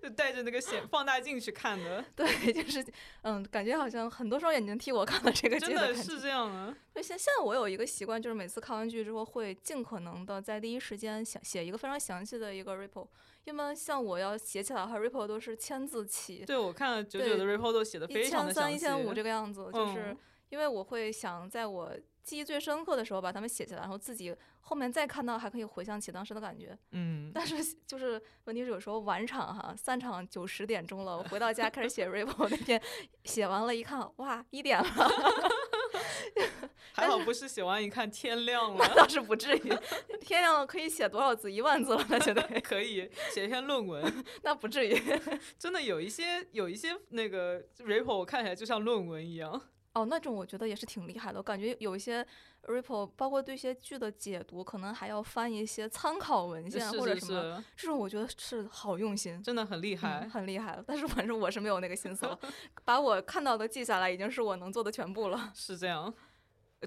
[0.00, 2.82] 就带着那个显放大镜去看的，对，就是
[3.20, 6.74] 嗯，感觉好像很多双眼睛替我看了这个剧，真的是这样啊。
[6.94, 13.06] 对，现现在我有一个习惯，就是每次看完剧之后，会尽可能的在第一时间想写一个非常详细的一个 report。
[13.46, 16.44] 一般像我要写起来的话，report 都是千字起。
[16.44, 20.14] 对，我看了九九的 report 都写的非常的详细，一千三、一千五这个样子，就是
[20.50, 21.90] 因为我会想在我。
[22.26, 26.76] 记忆最深刻的时候，把它们写下来，然后自己后面再看到，还可以回想起当时的感觉。
[26.90, 32.82] 嗯，但是就是问题是有时候晚场哈，散场九十点钟了，我回到家开始写 report，那天
[33.22, 34.86] 写完了，一看哇，一点了。
[36.92, 39.78] 还好不是写完一看天亮了，那倒是不至于。
[40.20, 41.50] 天亮了可以写多少字？
[41.52, 44.24] 一万字了，那觉得 可以写一篇论文。
[44.42, 45.00] 那不至于，
[45.58, 49.60] 真的有一些有一些那个 report，我看起来就像论文一样。
[49.94, 51.38] 哦，那种我觉得也是挺厉害的。
[51.38, 52.22] 我感觉有一些
[52.66, 57.64] report，包括对一些剧的解读，可能还要翻一些参考文献或者什么。
[57.74, 60.84] 这种我觉得是好用心，真的很厉害，很厉害。
[60.86, 62.38] 但是反正我是没有那个心思了，
[62.84, 65.50] 把我看到的记下来，已经是我能做的全部了。
[65.54, 66.12] 是这样，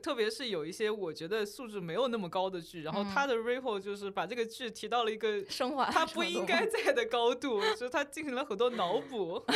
[0.02, 9.44] 特别是有一些我觉得素质没有那么高的剧，然后他的 Ripple 就是把这个剧提到了一个升华，他不应该在的高度，就是他进行了很多脑补。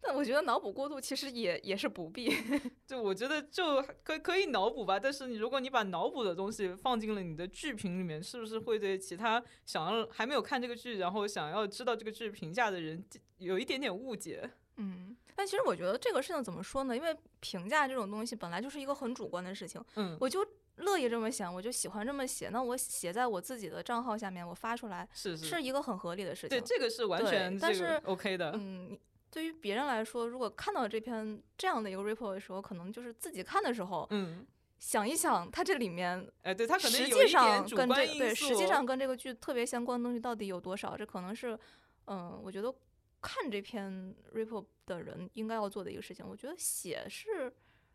[0.00, 2.32] 但我觉得脑补过度其实也也是不必，
[2.86, 13.04] 就我觉得就可可以脑补吧，但是你如果你把脑补的东西放进了你的剧评里面，是不是会对其他想要还没有看这个剧，然后想要知道这个剧评价的人
[13.38, 14.48] 有一点点误解？
[14.78, 16.96] 嗯，但其实我觉得这个事情怎么说呢？
[16.96, 20.44] 因为评价这种东西本来就是一个很主观的事情，嗯，我就
[20.76, 28.98] 乐意这么想，我就喜欢这么写，那我写在我自己的账号下面，我发出来是是一个很合理的事情，对，这个是完全但是 OK 的，嗯。
[29.30, 34.44] 对于别人来说，如果看到这篇这样的一个 report 的时候，可能就是自己看的时候，嗯，
[34.78, 40.96] 想一想，它这里面，哎，对，它可能实际上跟这对，实际上跟这个剧特别相关的东西到底有多少？
[40.96, 41.56] 这可能是，
[42.06, 42.74] 嗯，我觉得
[43.20, 46.26] 看这篇 report 的人应该要做的一个事情。
[46.26, 47.52] 我觉得写是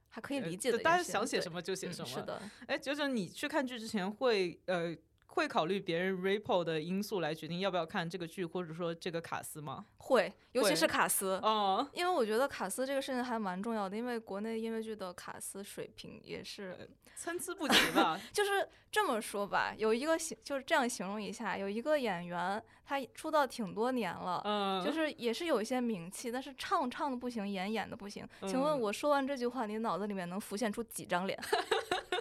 [0.09, 2.07] 还可以理解的，大家想写什么就写什么。
[2.07, 4.95] 是的，哎，九九，你去看剧之前会呃。
[5.33, 9.83] 会考虑别人 report 的因素来决定要不要看这个剧，或者说这个卡斯吗？
[9.97, 11.39] 会，尤其是卡斯。
[11.41, 18.19] 哦，因为我觉得卡斯这个事情还蛮重要的，因为国内音乐剧的卡斯水平也是参差不齐吧。
[18.31, 28.23] 就是这么说吧，有一个形就是这样形容一下，有一个演员他出道挺多年了，嗯，就是也是有一些名气，但是唱唱的不行，演演的不行。
[28.41, 31.39] 请问我说完这句话，你脑子里面能浮现出几张脸？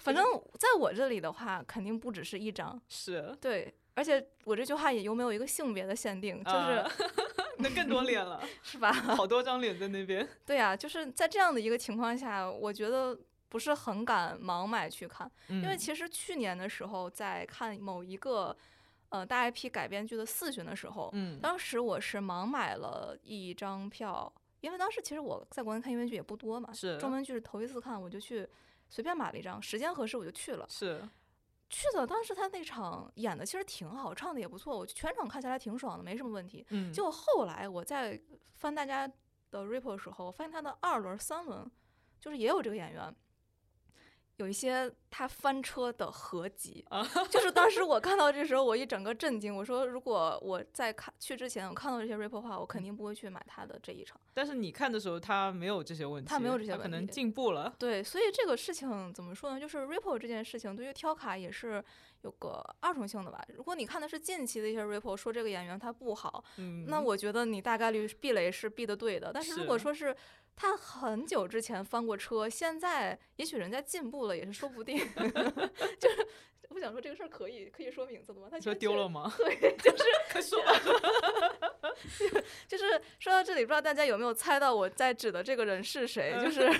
[0.00, 0.24] 反正
[0.58, 6.84] 在我这里的话，肯定不只是一张，是对，而且我这句话也又没有一个性别的限定，就是
[7.58, 8.90] 那更多脸了， 是吧？
[8.92, 10.26] 好多张脸在那边。
[10.46, 13.16] 对呀，就是在这样的一个情况下，我觉得
[13.50, 18.56] 不是很敢盲买去看，因为其实去年的时候在看某一个
[19.10, 24.32] 呃大 IP 改编剧的四巡的时候，嗯，当时我是盲买了一张票，
[24.62, 28.48] 因为当时其实我在国内看英文剧也不多嘛，是中文剧是头一次看，我就去。
[28.90, 30.66] 随便买了一张，时间合适我就去了。
[30.68, 31.08] 是，
[31.70, 36.66] 去的当时他那场演的其实挺好，唱的也不错，我全场看下来挺爽的，没什么问题。
[36.68, 36.92] 嗯。
[36.92, 38.20] 结果后来我在
[38.56, 39.08] 翻大家
[39.50, 41.64] 的 report 的时候，发现他的二轮、三轮
[42.20, 43.14] 就是也有这个演员。
[44.40, 46.82] 有一些他翻车的合集，
[47.28, 49.54] 就是当时我看到这时候，我一整个震惊。
[49.54, 54.18] 我说，如果我在看去之前，我看到这些的话，我肯定不会去买他的这一场。
[54.32, 57.74] 但是你看的时候，他没有这些问题，他没有这些问题，可能进步了。
[57.78, 59.60] 对，所以这个事情怎么说呢？
[59.60, 61.84] 就是 report 这件事情对于挑卡也是
[62.22, 63.44] 有个二重性的吧。
[63.54, 66.42] 如果你看的是近期的一些 report，说这个演员他不好，
[66.86, 69.30] 那我觉得你大概率避雷是避的对的。
[69.34, 70.16] 但是如果说是
[70.56, 74.98] 他很久之前翻过车，现在也许人家进步了，也是说不定。
[75.98, 76.26] 就是
[76.68, 78.48] 我想说这个事儿可以可以说名字的吗？
[78.50, 79.32] 他说丢了吗？
[79.38, 80.72] 对，就是 快说吧。
[82.68, 82.84] 就是
[83.18, 86.32] 说到这里，不知道大家有没有猜到我在指的这个人是谁？
[86.42, 86.70] 就是。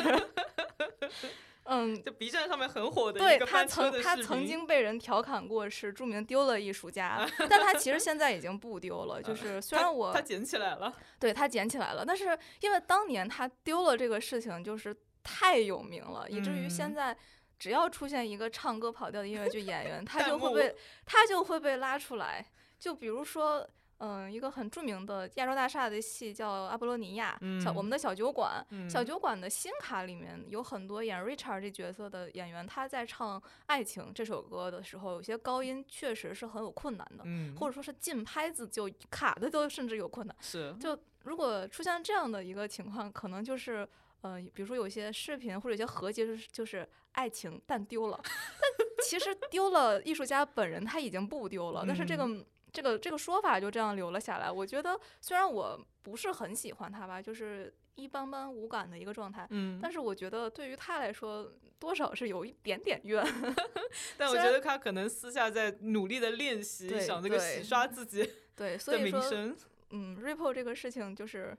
[1.72, 9.22] 嗯，就 B 站上面很火的对他曾他曾经被人调侃过是著名丢了艺术家， 但他其实现在已经不丢了。
[9.22, 17.16] 就是虽然我他捡起来了，对他捡起来了，但是因为当年他丢了这个事情就是太有名了，以至于现在
[17.56, 20.74] 只要出现一个唱歌跑调的音乐剧演员，他就会被
[21.06, 22.44] 他就会被拉出来。
[22.80, 23.64] 就比如说。
[24.00, 37.24] 嗯，一个很著名的亚洲大厦的戏叫《阿波罗尼亚》，小我们的小酒馆，小酒馆的新卡里面有很多演 Richard 这角色的演员，他在唱《爱情》这首歌的时候，有些高音确实是很有困难的，
[37.58, 40.34] 或者说是进拍子就卡的都甚至有困难。
[40.40, 43.86] 是，就如果出现这样的一个情况，可能就是
[44.22, 52.26] 呃，比如说有些视频或者有些合集是就是爱情但丢了，但其实丢了，艺术家本人他已经不丢了，但是这个。
[52.72, 54.50] 这个这个说法就这样留了下来。
[54.50, 59.46] 我觉得虽然我不是很喜欢他吧，就是一般般无感的一个状态。
[59.50, 63.24] 嗯，但是我觉得对于他来说，多少是有一点点怨。
[64.16, 69.56] 但我觉得他可能私下在努力的练习，想这个洗刷自己对的名声。
[69.90, 71.56] 嗯，Ripple 这个事情就是，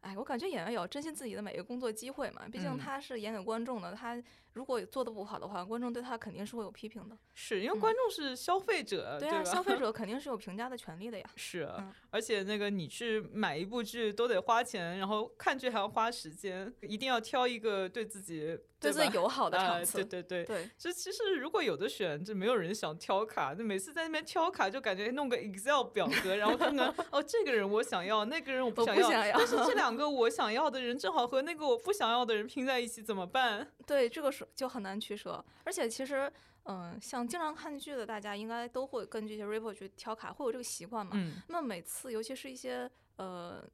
[0.00, 4.20] 哎，我感觉演员也要珍惜自己的每一个工作机会嘛，毕竟他是演给观众的，他。
[4.52, 7.16] 如果做的不好的话，观众对他肯定是会有批评的。
[7.34, 11.24] 是因为观众是消费者，对啊，消费 者肯定是有评价的权利的呀。
[11.36, 11.68] 是，
[12.10, 20.04] 而且那个你去买一部剧都得花钱，然后看剧还要花时间，一定要挑一个对自己对自己友好的场次。
[20.04, 20.70] 对对对对。
[20.76, 33.68] 就其实如果有的选，就没有人想挑卡，就每次在那边挑卡，就感觉弄个 Excel 表格，然后看看 哦，这个人我想要，那个人我不想要，但是这 两个我想要的人正好和那个我不想要的人拼在一起，怎么办？
[33.88, 34.46] 对，这个是。
[34.54, 36.30] 就很难取舍，而且其实，
[36.64, 41.12] 嗯，像经常看剧的大家，应该都会根据一些 report 去挑卡，会有这个习惯嘛。
[41.14, 41.42] 嗯。
[41.48, 43.66] 那么每次，尤其是一些呃。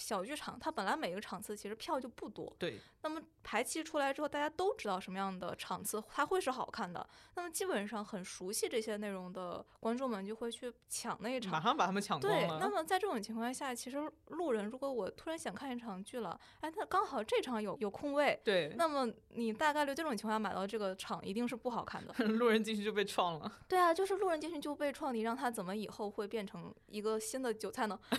[0.00, 2.50] 小剧场，它本来每个场次其实票就不多。
[2.58, 2.80] 对。
[3.02, 7.06] 那么排期出来之后，大家都知道什么样的场次它会是好看的。
[7.34, 12.48] 那么基本上很熟悉这些内容的观众们就会去抢那一场，马上把他们抢光了。
[12.48, 12.58] 对。
[12.58, 18.40] 那么在这种情况下，其实路人如果我突然想看一场剧了，哎，那刚好这场有有空位。
[18.42, 18.74] 对。
[18.76, 22.12] 那么你大概率这种情况下买到这个场一定是不好看的。
[22.24, 23.60] 路人进去就被创了。
[23.68, 27.98] 对啊，就是路人进去就被创，你让他怎么以后会变成一个新的韭菜呢？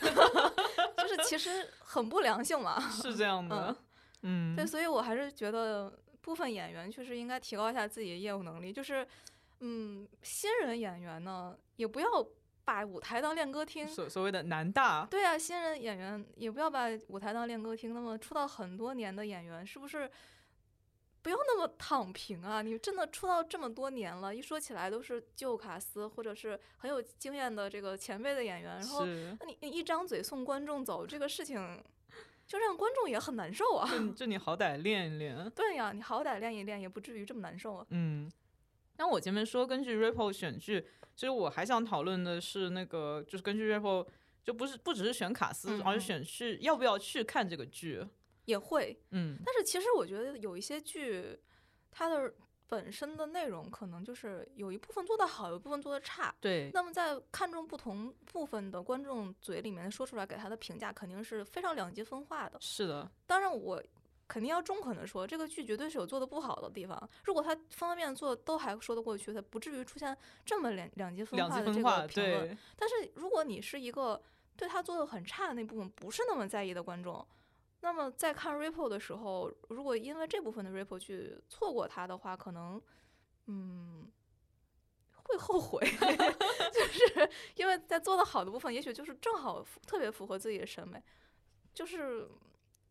[0.98, 3.76] 就是其实很不良性嘛，是这样的，
[4.24, 8.72] 嗯，对，所以我还是觉得部分演员确实应该提高一下自己的业务能力。
[8.72, 9.06] 就是，
[9.60, 12.08] 嗯，新人演员呢，也不要
[12.64, 17.94] 把舞台当练歌厅，所所谓的男大，对啊，新人演员也不要把舞台当练歌厅。
[17.94, 20.10] 那么出道很多年的演员，是不是
[21.22, 22.62] 不要那么躺平啊？
[22.62, 31.84] 你真的出道这么多年了，一说起来都是旧卡司或者是很有经验的这个前辈的演员，然后那你你一张嘴送观众走，这个事情。
[32.48, 33.88] 就让观众也很难受啊！
[33.96, 35.50] 就就你好歹练一练。
[35.52, 37.86] 对呀，你好歹练一练，也不至于这么难受啊。
[37.92, 38.30] 嗯。
[38.98, 44.06] 那我前面说，根据 Ripple 选剧，其实我还想讨论的是那个，就是根据 Ripple，
[44.44, 48.06] 就不是不只是选卡司，而是选去要不要去看这个剧。
[48.52, 48.96] 也会。
[49.10, 49.38] 嗯。
[49.46, 51.40] 但是其实我觉得有一些剧，
[51.90, 52.34] 它的。
[52.72, 56.34] 本身的内容可能就是有一部分做得好，有一部分做得差。
[56.40, 56.72] 对。
[56.74, 62.58] 那么在看中不同部分的观众嘴里面说出来给他的评价，肯定是非常两极分化的。
[62.62, 63.12] 是的。
[63.28, 63.84] 当然，我
[64.26, 67.10] 肯定要中肯的说，这个剧绝对是有做的不好的地方。
[67.26, 72.58] 如果他方方面面做都还说得过去，他不至于出现这么两两极分化的这个评论。
[72.78, 74.24] 但是如果你是一个
[74.56, 77.28] 对他做的很差的那部分不是那么在意的观众。
[77.84, 82.82] 那么在看 Ripple 的时候，如果因为这部分的 Ripple 去错过它的话，可能，
[83.48, 84.08] 嗯，
[85.16, 85.80] 会后悔，
[86.72, 91.02] 就是因为在做的好的部分，也许就是正好特别符合自己的审美，
[91.74, 92.30] 就是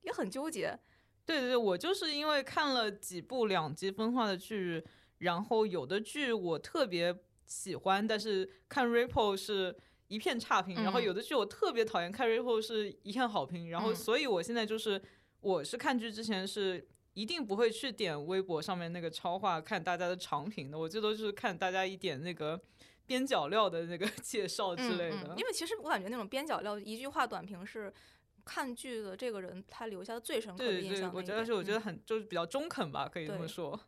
[0.03, 0.77] 也很纠结。
[1.25, 4.85] 对对对，我就是因为看了几部两极分化的剧，
[5.19, 7.17] 然后有的剧我特别
[7.47, 9.77] 喜欢，但是看 Ripple 是。
[10.11, 15.01] 一片差评，然后有的剧我特别讨厌，看之后是一片好评，然后所以我现在就是，
[15.41, 16.85] 我是看剧之前是
[17.15, 22.61] 一定不会去点微博上面那个超话看大家的长评的，我最多就是看大家一点那个
[23.07, 25.33] 边角料的那个 介绍之类的。
[25.37, 27.93] 因为其实我感觉那种边角料一句话短评是
[28.45, 31.09] 看剧的这个人他留下的最深刻的印象。
[31.15, 33.79] 我觉得是我觉得很就是比较中肯吧，可以这么说。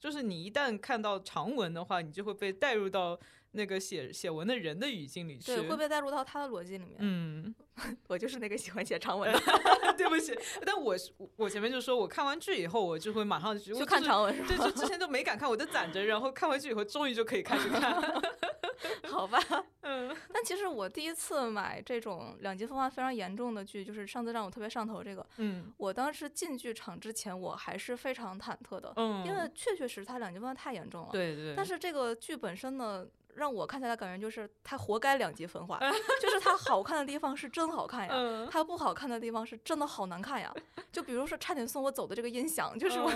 [0.00, 3.16] 就是你一旦看到长文的话，你就会被带入到。
[3.58, 6.96] 那个写写文的人的语境里去，对，会被带入到他的逻辑里面。
[7.00, 7.52] 嗯，
[8.06, 9.40] 我就是那个喜欢写长文的，
[9.98, 10.32] 对不起。
[10.64, 10.94] 但我
[11.36, 18.00] 我前面就说，我看完剧以后，我就会马上去看长文，对，就之前都没敢看，我就攒着，然后看完剧以后，终于就可以开始看。
[19.10, 19.38] 好吧，
[19.80, 20.14] 嗯。
[20.32, 25.26] 但其实我第一次买这种两极分化非常严重的剧，就是上次让我特别上头这个。
[25.38, 31.08] 嗯，我当时进剧场之前，我还是非常忐忑的，嗯，因为确确实实它两极分化太严重了。
[31.10, 31.54] 对对。
[31.56, 33.04] 但是这个剧本身呢，
[33.34, 35.78] 让我看起来感觉就是他活该两极分化，
[36.20, 40.54] 就是他好看的地方是真好看呀，它不好看的地方是真的好难看呀。
[40.92, 43.10] 就比如说差点送我走的这个音响，就是我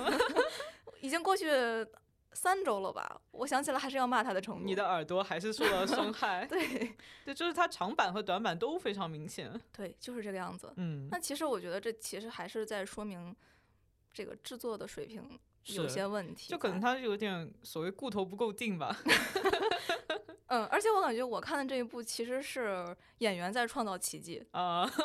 [1.01, 1.51] 已经过去。
[2.35, 3.21] 三周了吧？
[3.33, 4.65] 我想起来还是要骂他的程度。
[4.65, 6.47] 你的耳朵还是受到伤害。
[6.47, 6.67] 对，
[7.27, 9.53] 对，就是它长板和短板都非常明显。
[9.71, 10.73] 对，就是这个样子。
[10.79, 11.07] 嗯。
[11.11, 13.37] 那其实我觉得这其实还是在说明
[14.15, 16.51] 这个制作的水平有些问题。
[16.51, 18.97] 就可能他有点所谓固头不够定吧。
[20.47, 24.91] 嗯，而且我感觉我看的这一部其实是演员在创造奇迹啊。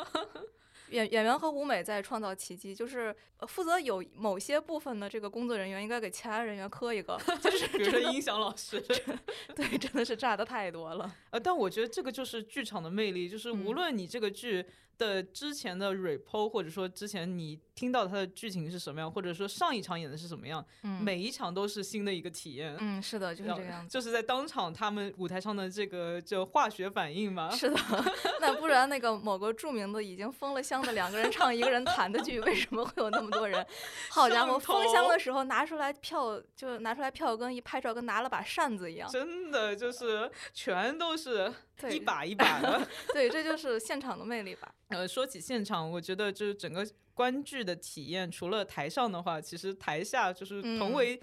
[0.90, 3.14] 演演员和舞美在创造奇迹，就是
[3.46, 8.80] 负责有某些部分的这个工作人员应该给其他人员磕一个，就是比如说音响老师，
[9.54, 11.14] 对，真的是炸的太多了。
[11.30, 14.64] 呃，但我觉得这个就是剧场的魅力，就是无论你这个剧。
[14.98, 20.64] 的之前的 repo 或者说之前你听到它的剧情是什么样，或者说上一场演的是什么样，
[21.00, 22.76] 每一场都是新的一个体验。
[22.80, 23.88] 嗯，是的，就是这个样子。
[23.88, 27.50] 就是在当场他们舞台上的这个就化学反应嘛。
[27.50, 27.76] 是的，
[28.40, 33.64] 那不然那个某个著名的已经封了箱的两个人唱一个人弹的剧，为什么会有那么多人？
[34.10, 39.08] 好家伙，封箱的时候拿出来票就拿出来票根一拍照，跟拿了把扇子一样。
[39.08, 41.52] 真的就是全都是
[41.90, 42.88] 一把 一把的。
[43.12, 44.74] 对，这就是现场的魅力吧。
[44.88, 51.20] 呃，说起现场，我觉得就是整个观剧的体验，除了台上的话，其实台下就是同为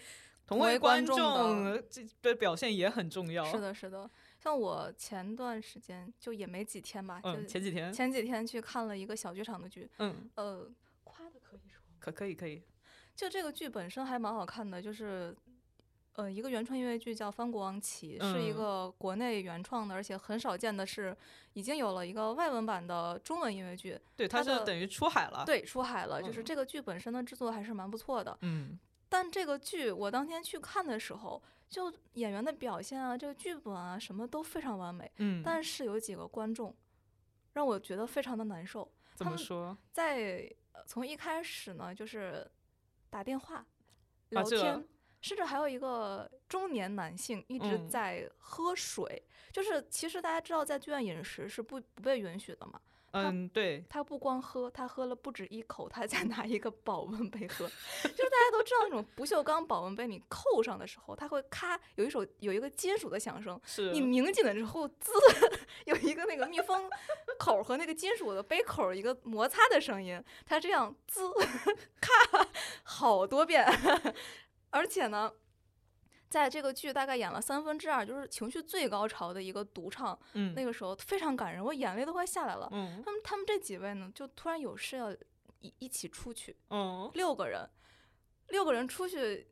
[0.47, 1.18] 同为观众
[1.89, 3.43] 这的表现也很重要。
[3.51, 4.10] 是的，是的。
[4.39, 10.70] 像我前段时间就也没几天吧，就前几天前几天去看了一个小剧场的剧，嗯，呃，
[11.03, 12.62] 夸的可以说，可可以可以。
[13.16, 15.36] 就这个剧本身还蛮好看的，就是。
[16.16, 21.16] 呃，一个原创音乐剧叫《翻国王旗》，是一个国内原创的，而且很少见的是，
[21.53, 23.99] 已经有了一个外文版的中文音乐剧。
[24.16, 25.43] 对，它是等于出海了。
[25.45, 28.38] 对，出海了，就是这个剧本身的制作还是蛮不错的。
[28.41, 28.80] 嗯。
[29.09, 35.11] 但这个剧我当天去看的时候，就演员的表现啊，这个剧本啊，什么都非常完美。
[35.18, 35.43] 嗯。
[35.43, 36.74] 但是有几个观众，
[37.51, 38.89] 让我觉得非常的难受。
[39.16, 39.78] 怎么说？
[39.91, 40.49] 在
[40.86, 42.49] 从一开始呢，就是
[43.09, 43.66] 打电话
[44.30, 44.88] 聊天。
[45.26, 52.80] 甚至还有一个中年男性一直在喝水，就是其实大家知道，在剧院饮食是不不被允许的嘛。
[53.13, 53.84] 嗯，对。
[53.89, 57.65] 他不光喝，他喝了不止一口，他再拿一个保温杯喝。
[58.03, 63.59] 就是大家都知道那种不锈钢保温杯，你扣上的时候，它会咔有一首有一个金属的响声。
[63.65, 63.91] 是。
[63.93, 65.11] 你拧紧了之后，滋，
[65.88, 66.88] 有一个那个密封
[67.39, 70.21] 口和那个金属的杯口一个摩擦的声音。
[70.45, 71.32] 他这样滋，
[71.99, 72.47] 咔，
[72.84, 73.65] 好多遍。
[74.76, 75.32] 而且呢，
[76.30, 82.67] 在这个剧大概演了三分之二，就是情绪最高潮的一个独唱，嗯，那个时候非常感人，我眼泪都快下来了。
[82.73, 85.13] 嗯，他们他们这几位呢，就突然有事要
[85.61, 87.69] 一一起出去，嗯，六个人，
[88.49, 89.47] 六个人出去，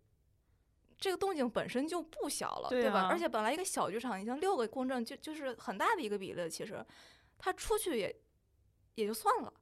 [0.98, 3.08] 这个动静本身就不小了，对吧？
[3.10, 6.86] 而且本来一个小剧场，你像六个公正就就是很大的一个比例，其实
[7.38, 8.14] 他出去也
[8.96, 9.54] 也就算了。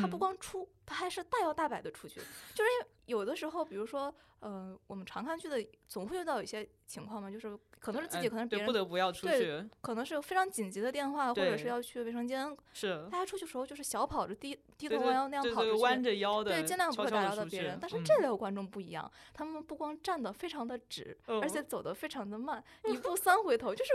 [0.00, 2.20] 他不光出，他还是大摇大摆的出去，
[2.54, 17.78] 就是因为有的时候，比如说，呃，我们常看剧的总会遇到有些情况嘛，就是可能是自己，可能是别人不得不要出去，可能是有非常紧急的电话，或者是要去卫生间，是大家出去时候就是小跑着低低头弯腰那样跑着弯着腰的，对，尽量不会打扰到别人。
[17.80, 23.92] 但是这类观众不一样，他们不光站得非常的直，而且走得非常的慢，一步三回头，就是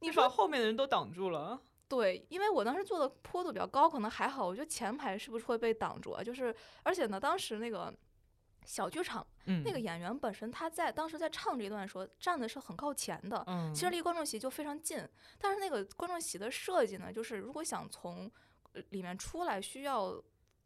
[0.00, 1.60] 你把后面的人都挡住了。
[1.92, 4.46] 对，因为我当时坐的坡度比较高，可能还好。
[4.46, 6.24] 我觉得前排是不是会被挡住啊？
[6.24, 7.92] 就是，而且呢，当时那个
[8.64, 9.26] 小剧场，
[9.62, 15.06] 那个演员本身他在当时在唱这一段的时候站的是很靠前的，嗯，其实离观众席就非常近。
[15.38, 18.32] 但是那个观众席的设计呢，就是如果想从
[18.88, 20.18] 里面出来，需要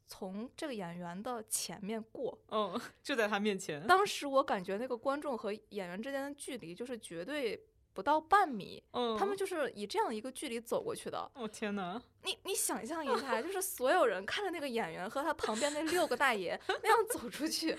[0.07, 3.85] 从这个演员的前面过，嗯， 就在他面前。
[3.85, 7.66] 当时我感觉那个观众和演员之间的距离就是绝对。
[7.97, 8.85] 不到半米，
[9.18, 11.18] 他们就是以这样一个距离走过去的。
[11.32, 11.98] 哦天哪！
[12.24, 17.74] 你你想象一下，就是所有人看着那个演员和他旁边那六个大爷 那样走出去，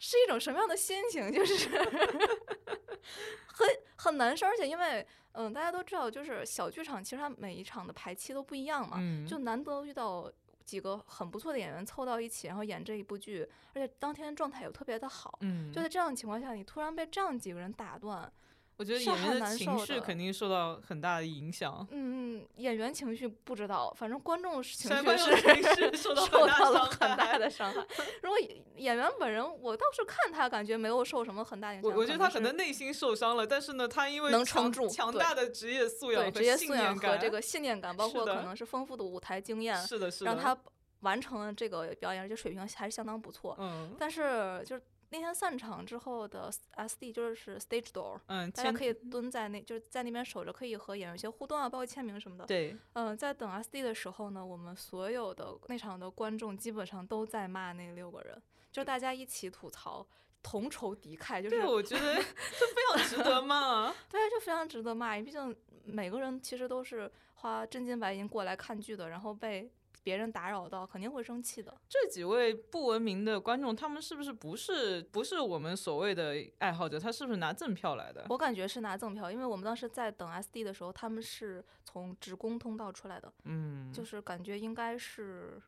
[0.00, 1.32] 是一种什么样的心情？
[1.32, 1.68] 就是
[3.54, 10.28] 很很难受，而且因为嗯，大家都知道，就是小剧场其实它每一场的排期都不一样嘛，就难得遇到
[10.64, 15.38] 几个很不错的演员凑到一起，然后演这一部剧，而且当天状态又特别的好。
[15.42, 18.32] 嗯，就在这样的情况下，你突然被这样几个人打断。
[18.78, 21.84] 我觉得演员的情绪肯定受到很大的影响。
[21.90, 27.84] 嗯嗯，演员情绪不知道，反正观众情绪是受到了很大的伤害。
[28.22, 28.38] 如果
[28.76, 31.90] 演员本人，我倒是看他感觉没有受什么很大影响。
[31.90, 40.56] 我我觉得他可能内心受伤了，但是呢，他因为能撑住强大的职业素养、职业素养和这个信念感，包括可能是丰富的舞台经验，是的，是的，让他
[41.00, 43.56] 完成了这个表演，而且水平还是相当不错。
[43.58, 44.82] 嗯，但是就是。
[45.10, 52.44] 那天散场之后的 S D 就是 stage door，嗯，大家可以蹲在那，就是在那边守着，可以和演员一些互动啊，包括签名什么的。
[52.44, 60.06] 对，嗯，在等 S D 的时候呢，我们所有的那场的观众基本上都在骂那六个人，就大家一起吐槽，
[60.42, 61.56] 同仇敌忾，就是。
[61.56, 63.88] 对，我觉得 就非常值得骂。
[64.10, 69.70] 对，就非常值得骂，毕竟每个人其实都是花真金白银过来看剧的，然后被。
[70.08, 71.78] 别人打扰到肯定会生气的。
[71.86, 76.98] 这几位不文明的观众，他们是不是不是不是我们所谓的爱好者？
[76.98, 78.24] 他是不是拿赠票来的？
[78.30, 83.30] 我感觉是拿赠票，因为我们当时在等 SD 的时候，他们是从职工通道出来的。
[83.44, 85.60] 嗯，就是感觉应该是，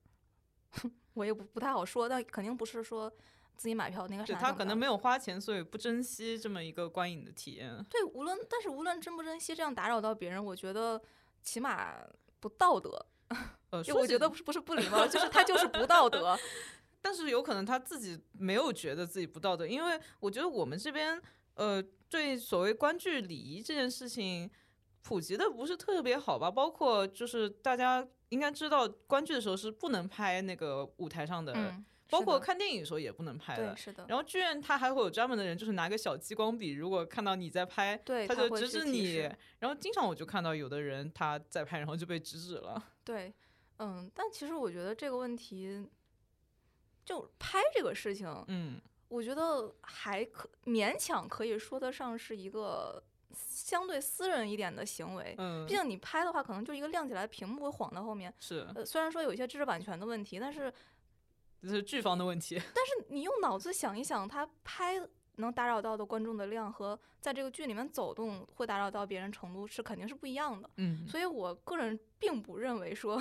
[1.13, 3.13] 我也不不太好说，但肯定不是说
[3.59, 4.25] 自己买票那个。
[4.25, 7.85] 是他可能没有花钱，所以不珍惜这么一个观影的体验。
[7.91, 10.99] 对，无论但是无论珍不珍惜，这样打扰到别人，我觉得
[11.43, 11.95] 起码
[12.41, 13.05] 不道德。
[13.71, 16.39] 呃，我觉得不是不是不礼貌，就是他就是不道德。
[17.03, 21.21] 但是有可能他自己没有觉得自己不道德，因为我觉得我们这边
[21.55, 24.51] 呃对所谓观剧礼仪这件事情
[25.03, 26.51] 普及的不是特别好吧？
[26.51, 31.55] 包括就是大家应该知道，观剧的时候是不能拍那个舞台上的。
[32.11, 34.05] 包括看电影的时候也不能拍的，是的。
[34.09, 39.19] 然后剧院他还会有专门的人，就是拿个小激光笔，如果看到你在拍，他就指指你。
[39.61, 42.85] 然后经常我就看到有的人他在拍，然后就被制止了。
[43.05, 43.33] 对，
[43.81, 45.89] 嗯，但其实我觉得这个问题，
[47.05, 53.03] 就拍这个事情，嗯，我觉得还可勉强可以说得上是一个
[53.33, 55.35] 相对私人一点的行为。
[55.39, 58.33] 嗯，毕竟你拍的话，可能就一个亮起来的屏幕会晃到后面。
[58.39, 60.73] 是，呃，虽然说有一些知识版权的问题，但是。
[61.63, 64.99] 这是剧方的问题，但是你用脑子想一想，他拍
[65.41, 70.71] 能打扰到的观众的量和在这个剧里面走动会打扰到别人程度是肯定是不一样的。
[70.77, 73.21] 嗯，所以我个人并不认为说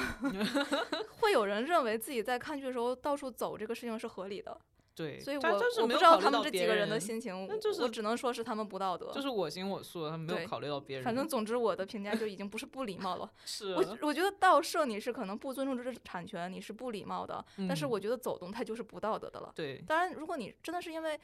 [1.20, 4.56] 会有人认为自己在看剧的时候到处走这个事情是合理的。
[4.96, 5.48] 对，所以我
[5.82, 11.06] 我不知道他们这几个人的心情，就是我只能说是他们不道德，就是我行我素，他们没有考虑到别人。
[11.06, 13.32] 反正总之我的评价就已经不是不礼貌了。
[13.46, 17.42] 是，我我觉得盗摄你是可能不尊重知识产权，你是不礼貌的。
[17.66, 19.54] 但是我觉得走动它就是不道德的了。
[19.56, 21.18] 对，当然如果你真的是因为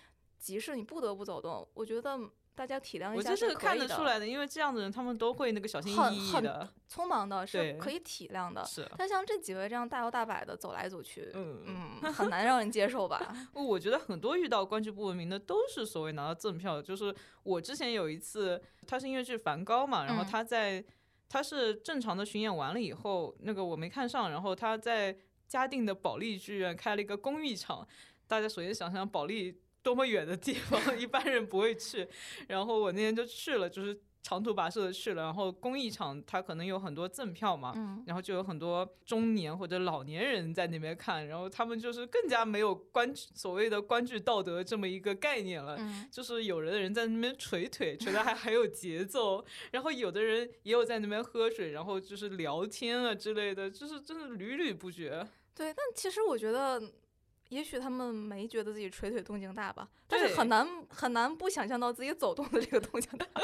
[0.46, 2.20] 急事你不得不走动，我觉得。
[2.58, 8.64] 大家体谅一下，我觉得这个看得出来的，因为这样的人他们都会那个小心翼翼的，匆忙的是可以体谅的。
[8.64, 13.36] 是，但像这几位这样大摇大摆的走来走去，嗯嗯，很难让人接受吧？
[13.52, 17.14] 我觉得很多遇到关剧不文明的都是所谓拿到赠票，就是
[17.44, 20.82] 我之前有一次，他是音乐剧《梵高》嘛，然后他在
[21.28, 27.86] 他是正常的巡演完了以后，那个我没看上，然后他在嘉定的保利剧院开了一个公益场，
[28.28, 29.60] 大家首先想象保利。
[29.86, 32.07] 多么远的地方，一般人不会去。
[32.49, 35.22] 然后我那天就去了，就是长途跋涉的去了。
[35.22, 41.28] 然后公益场它可能有很多赠票嘛，然后就有很多中年或者老年人在那边看。
[41.28, 45.78] 然后他们就是更加没有关所谓的观剧道德这么一个概念了。
[46.12, 49.45] 就是有的人在那边捶腿，捶的还 很有节奏。
[49.70, 55.28] 然后有的人也有在那边喝水，然后就是聊天啊之类的，就是真的屡屡不绝。
[55.53, 56.82] 对，但其实我觉得。
[57.50, 63.26] 也许他们没觉得自己捶腿动静大吧，但是很难很难不想象到自己走动的这个动静大。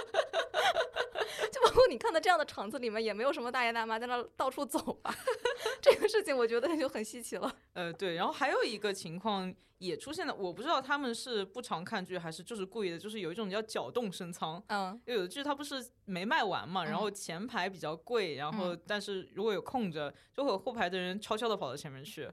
[1.51, 5.13] 就包括你看到这样的场子里面，也没有什么大爷大妈在那到处走吧。
[5.81, 7.51] 这个事情我觉得就很稀奇了。
[7.73, 14.61] 呃，对，然后还有一个情况也出现了，我不知道他们是不常看剧还是就是故意的，就是有一种叫搅动升仓。
[14.67, 22.29] 嗯，有的剧它不是没卖完嘛，然后前排比较贵，然后但是如果有空着，就会有后排的人悄悄的跑到前面去。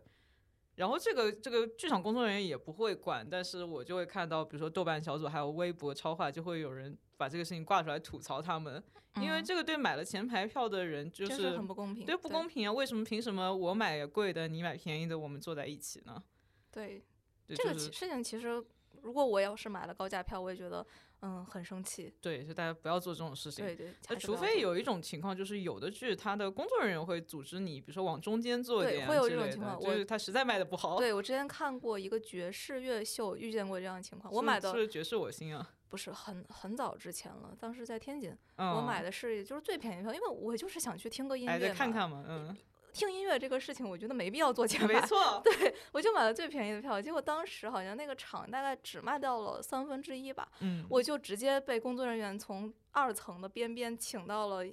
[0.79, 8.83] 然后这个这个剧场工作人员也不会管，但是我就会看到，比如说豆瓣小组还有微博超话，就会有人把这个事情挂出来吐槽他们，
[9.21, 12.73] 因为这个对买了前排票的人就是很不公平，对不公平啊！
[12.73, 16.23] 为什么凭什么我买贵的，你买便宜的，我们坐在一起呢？
[16.71, 17.05] 对，
[17.49, 18.65] 这个事情其实，
[19.03, 20.87] 如果我要是买了高价票，我也觉得。
[21.21, 22.15] 嗯，很生气。
[22.21, 23.65] 对，就大家不要做这种事情。
[23.65, 23.93] 对对。
[24.09, 29.81] 那除非有一种情况，就是有的剧，它的工作人员会组织你，比如说往中间坐点会有这种情况。
[29.81, 30.97] 就是他实在卖的不好。
[30.99, 34.33] 对，我之前看过一个爵士乐秀，遇见过这样的情况。
[34.33, 35.75] 我买的是爵士我心啊。
[35.89, 41.75] 不是很很早之前了，当时在天津，我买的是就是最便宜票，因为我就是想去听个音乐嘛。
[41.75, 42.57] 看看嘛，嗯。
[42.93, 47.01] 听音乐这个事情，我觉得没必要做钱没错，对我就买了最便宜的票。
[47.01, 54.65] 结果当时好像那个场大概只卖掉了三分之一吧，嗯，我就直接被工作人员从二层的边边请到了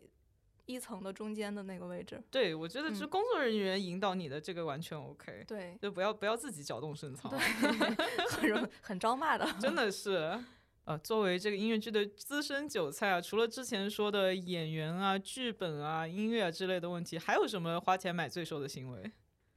[0.65, 2.19] 一层的中间的那个位置。
[2.31, 5.43] 对，我觉得是工作人员引导你的这个完全 OK。
[5.47, 7.39] 对，就不要不要自己搅动深藏，对，
[8.29, 10.39] 很容很招骂的， 真的是。
[10.85, 19.11] 呃，作为这个音乐剧的资深韭菜啊，除了之前说的演员啊、剧本啊、音乐啊之类的问题，还有什么花钱买罪受的行为？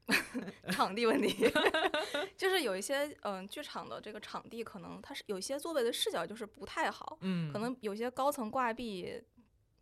[0.73, 1.53] 场地问题，
[2.35, 9.23] 就是有一些嗯，剧场的这个场地可能它是有一些座位的视角就是不太好，嗯，可能有些高层挂壁、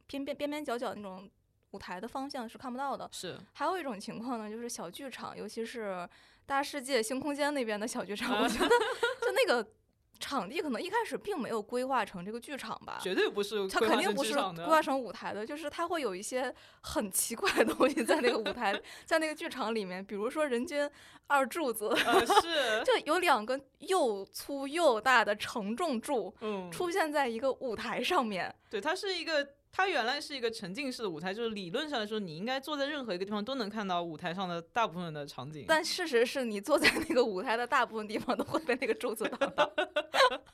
[0.09, 1.31] 偏边边边角角那种
[1.70, 3.09] 舞台的方向是看不到的。
[3.12, 6.09] 是，还有一种情况呢，就是小剧场，尤其是
[6.44, 8.68] 大世界星空间那边的小剧场，我觉得
[9.23, 9.64] 就那个。
[10.18, 20.88] 场地可能一开始并没有规划成这个剧场吧，绝对不是，它肯定不是规划成舞台的，就是它会有一些很奇怪的东西在那个舞台，在那个剧场里面，比如说人均
[21.26, 21.94] 二柱子，
[22.43, 29.47] 是， 就有两个又粗又大的承重柱，嗯，出现在一个舞台上面，对，它是一个。
[29.77, 35.66] 它原来是一个沉浸式的舞台，就是理论上来说，你应该坐在任何一个地方都能看到舞台上的大部分的场景。
[35.69, 39.70] 但事实是你坐在那个舞台的大部分地方都会被那个柱子挡到。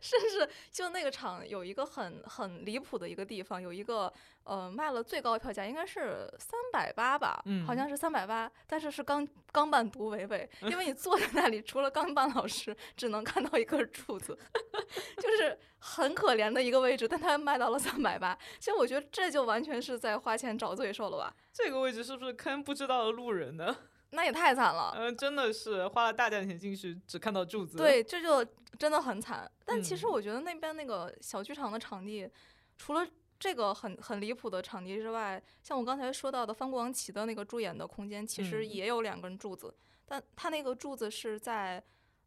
[0.00, 4.12] 甚至就那个场有一个很很离谱的一个地方，有一个
[4.44, 14.38] 呃卖了最高票价应该是三百八吧，嗯，好像是三百八，但是是钢钢板独围位，因为你 坐在那里，除了钢板老师，只能看到一根柱子，
[15.20, 21.34] 就是很可怜的一个位置，但他卖到了三百八，其实我觉得这就完全是在花钱找罪受了吧？
[21.52, 23.76] 这个位置是不是坑不知道的路人呢？
[24.12, 27.76] 那也太惨了，嗯，真的是花了大价钱进去，只看到柱子。
[27.76, 28.44] 对，这就
[28.78, 29.50] 真的很惨。
[29.64, 32.30] 但其实我觉得那边那个小剧场的场地，
[32.76, 33.06] 除了
[33.38, 39.74] 这个很很离谱的场地之外，像我刚才说到的翻过王旗的那个助演的空间，其实也有两根柱子，
[40.06, 41.82] 但它那个柱子是在。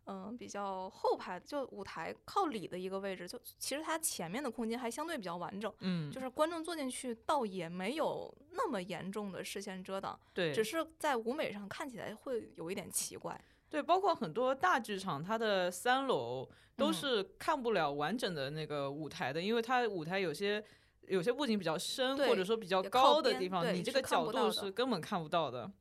[0.08, 20.64] 嗯，比较后排，就舞台靠里的一个位置，就其实它前面的空间还相对比较完整，嗯，就是观众坐进去倒也没有那么严重的视线遮挡，对，只是在舞美上看起来会有一点奇怪，对，包括很多大剧场，它的三楼都是看不了完整的那个舞台的，因为它舞台有些
[21.08, 25.72] 有些布景比较深，或者说比较高的地方，你这个角度是根本看不到的。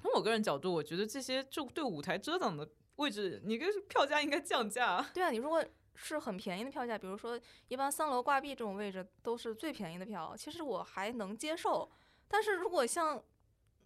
[0.00, 2.66] 从我个人角度，我觉得这些就对舞台遮挡的。
[3.00, 5.04] 位置，你跟票价应该降价。
[5.14, 5.64] 对啊，你如果
[5.94, 11.90] 是很便宜的票价，比如说一般三楼挂壁这种位置都是最便宜的票，其实我还能接受。
[12.28, 13.22] 但是如果像，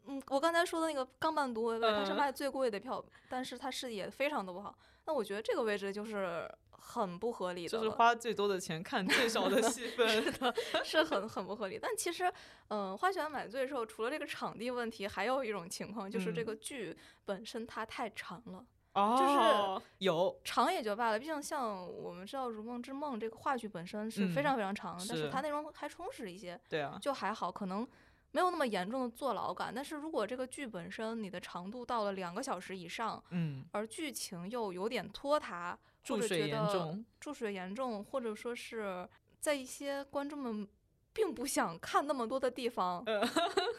[0.06, 4.76] 嗯，我刚才说的那个钢板独位位，它是卖最贵的票，但是它视野非常的不好。
[5.06, 10.54] 那我觉得这个位置就是很不合理的，就是花最多的钱看最少的戏份，是的，
[10.84, 11.78] 是很很不合理。
[11.80, 12.30] 但其实，
[12.68, 18.64] 嗯，花钱买罪受，除了这个场地问题，还有一种情况就是这个剧本身它太长了。
[18.94, 27.86] 哦，就是有长也就罢了，毕竟像我们知道《如梦之梦》这个话剧本身是非常非常长，但是它内容还充实一些，对啊，就还好，可能
[28.30, 29.72] 没有那么严重的坐牢感。
[29.74, 39.08] 但是如果这个剧本身你的长度到了两个小时以上，嗯，而剧情又有点拖沓，注水严重，注水严重，或者说是
[39.40, 40.68] 在一些观众们
[41.12, 43.04] 并不想看那么多的地方，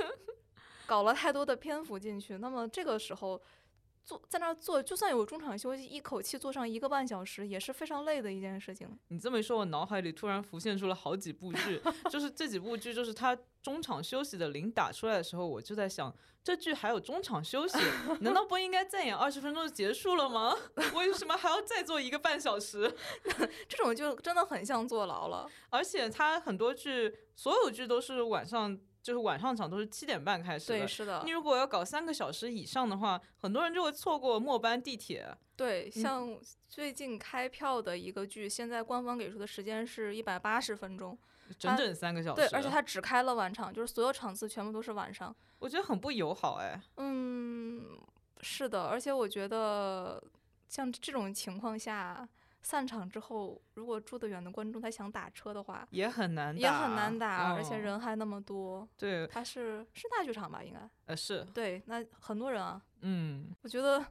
[0.86, 3.42] 搞了太多的篇幅进去，那么这个时候。
[4.06, 8.88] 坐在那儿坐，就算有中场休息，一口气坐上一个半小时，也是非常累的一件事情。
[9.08, 17.80] 你这么一说，我脑海里突然浮现出了好几部剧， 就是这几部剧，就是他中场休息的铃打出来的时候，我就在想，这剧还有中场休息，
[18.22, 20.56] 难道不应该再演二十分钟就结束了吗？
[20.94, 22.96] 为什么还要再做一个半小时？
[23.68, 25.50] 这种就真的很像坐牢了。
[25.72, 28.80] 而且他很多剧，所有剧都是晚上。
[29.06, 31.22] 就是晚上场都是七点半开始的，对，是的。
[31.24, 35.32] 你如果要搞三个小时以上的话，很多人就会错过末班地铁。
[35.56, 36.36] 对，像
[36.68, 41.16] 最近开票的一个剧，现在官方给出的时间是一百八十分钟，
[41.60, 42.38] 整整三个小时。
[42.38, 45.36] 对，而且它只开了晚场，就是所有场次全部都是晚上。
[45.60, 46.82] 我觉得很不友好哎。
[46.98, 47.86] 嗯，
[48.42, 50.20] 是的，而且我觉得
[50.68, 52.28] 像这种情况下。
[52.66, 58.88] 散场之后，如果住得远的观众他想打车的话，也很难，也很难打，而且人还那么多。
[58.98, 60.64] 对，他是是大剧场吧？
[60.64, 62.82] 应该，呃，是对，那很多人啊。
[63.08, 64.04] 嗯，我觉得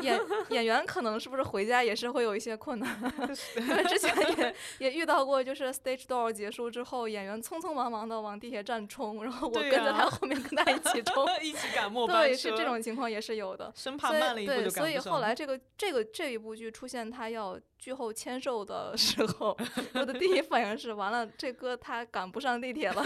[0.00, 0.20] 演
[0.50, 2.88] 演员可能是不是回家也是会有一些困难，
[3.56, 14.82] 因为之前也也遇到过，就是 stage door 结束之后，演员匆匆忙忙的往地铁站冲，然后我跟着他后面跟他一起 冲，一起赶末班对，是这种情况也是有的，生怕慢了一步就赶不上。
[14.84, 19.56] 对，所以后来这个这个这一部剧出现，他要剧后签售的 时候，
[19.94, 23.04] 我的第一反应是：完了，这哥他赶不上地铁了，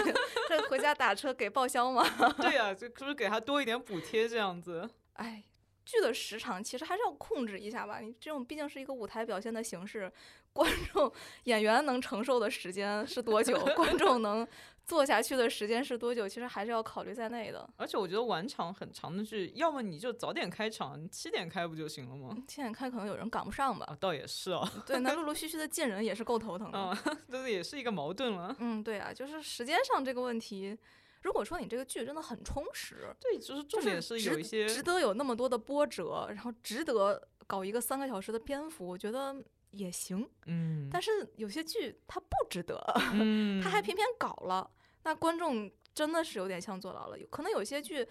[0.49, 2.03] 这回家打车给报销吗？
[2.41, 4.86] 对呀，就是不是给他多一点补贴这样子？
[5.17, 5.45] 哎，
[5.85, 8.01] 剧的时长其实还是要控制一下吧。
[8.01, 10.11] 你这种毕竟是一个舞台表现的形式，
[10.53, 11.13] 观众
[11.45, 13.59] 演员能承受的时间是多久？
[13.75, 14.47] 观众能。
[14.87, 16.29] 做下去的时间是多久？
[16.29, 17.69] 其实还是要考虑在内的。
[17.77, 22.37] 而且我觉得晚场很长的剧，要么你就早点开场，你七点开不就行了吗？
[22.47, 23.97] 七点开可能有人赶不上吧。
[23.99, 24.65] 倒也是哦。
[24.87, 26.79] 对，那陆陆续续的进人也是够头疼的。
[26.79, 26.97] 啊，
[27.29, 28.55] 这也是一个矛盾了。
[28.61, 30.79] 嗯，对啊，就是时间上这个问题。
[31.23, 39.37] 如果说你这个剧真的很充实，对，就是重点是有一些值得有那么多的波折，然后值得搞一个三个小时的篇幅，我觉得
[39.73, 40.29] 也行。
[40.47, 40.89] 嗯。
[40.91, 42.81] 但是有些剧它不值得，
[43.15, 44.71] 嗯， 它还偏偏搞了。
[45.03, 48.07] 那观众真的是有点像坐牢了，有可能有些剧，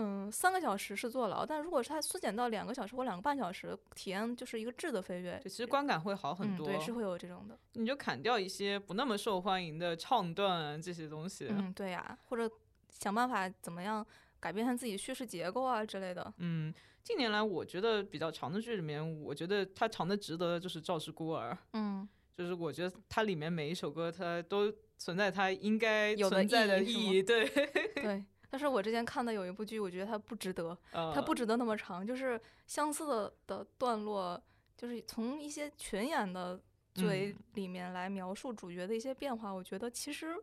[0.00, 6.66] 嗯，三个小时是坐牢，但如果是它缩减到两个小时或两个半小时，体验就是一个质的飞跃，对其实观感会好很多。
[6.66, 7.58] 对，是会有这种的。
[7.72, 11.48] 你就砍掉一些不那么受欢迎的唱段这些东西。
[11.50, 12.48] 嗯，对呀，或者
[12.90, 14.06] 想办法怎么样
[14.38, 16.32] 改变它自己叙事结构啊之类的。
[16.38, 16.72] 嗯，
[17.02, 21.52] 近年来我觉得比较长的剧里面，我觉得它长的值得的就是《赵氏孤儿》。
[21.72, 24.72] 嗯，就是我觉得它里面每一首歌它都。
[25.00, 27.48] 存在它应该存在的意义，对
[27.94, 28.24] 对。
[28.50, 32.06] 但是我之前看的有一部剧，我觉得它不值得，它不值得那么长。
[32.06, 34.40] 就是相似的的段落，
[34.76, 36.58] 就是从一些群演的
[36.94, 40.34] 嘴里面来描述主角的一些变化，我觉得其实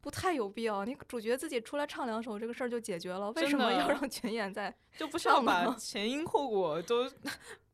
[0.00, 0.84] 不太有必要。
[0.84, 7.10] 你主角自己出来唱两首，这个事儿就解决了，为什么要让 群演在就不需要把前因后果都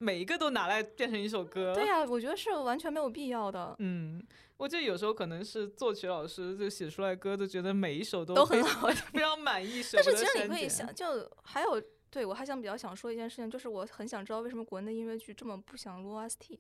[0.05, 1.75] 每一个都拿来变成一首歌？
[1.75, 3.75] 对呀，我觉得是完全没有必要的。
[3.79, 4.23] 嗯。
[4.57, 9.83] 我记得有时候可能是作曲老师就写出来歌，都觉得每一首都都很好， 非常满意。
[9.93, 16.57] 但是其实你可以想，就还有对我还想比较想说一件事情，就是我很想知道为什么国内音乐剧这么不想录 OST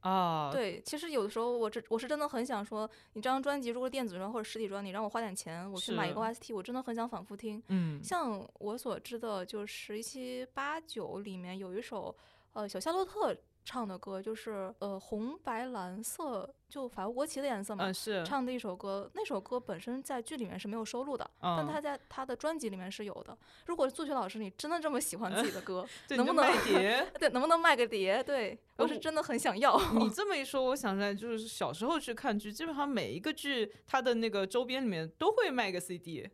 [0.00, 0.52] 啊？
[0.52, 7.60] 对，其实有的时候我这我是真的很想说，你这张专辑如果电子专或者实体专，你让我花点钱，我去买一个 OST，我真的很想反复听。
[7.66, 12.16] 嗯，像我所知的，就十七八九里面有一首
[12.52, 13.36] 呃小夏洛特。
[13.64, 17.92] 唱的歌就是呃红白蓝色，就法国国旗的颜色嘛。
[17.92, 23.38] 是唱的一首歌，那首歌本身在剧里面是没有收录的，但他在他的专辑里面是有的。
[23.66, 27.06] 如果作曲老师你真的这么喜欢自己的歌， 能不能卖碟？
[27.20, 28.20] 对，能不能卖个碟？
[28.24, 29.80] 对我是真的很想要。
[29.94, 36.28] 你这么一说，我想起来，就是小时候去看剧，基本上每一个剧它的那个周边里面都会卖个 CD，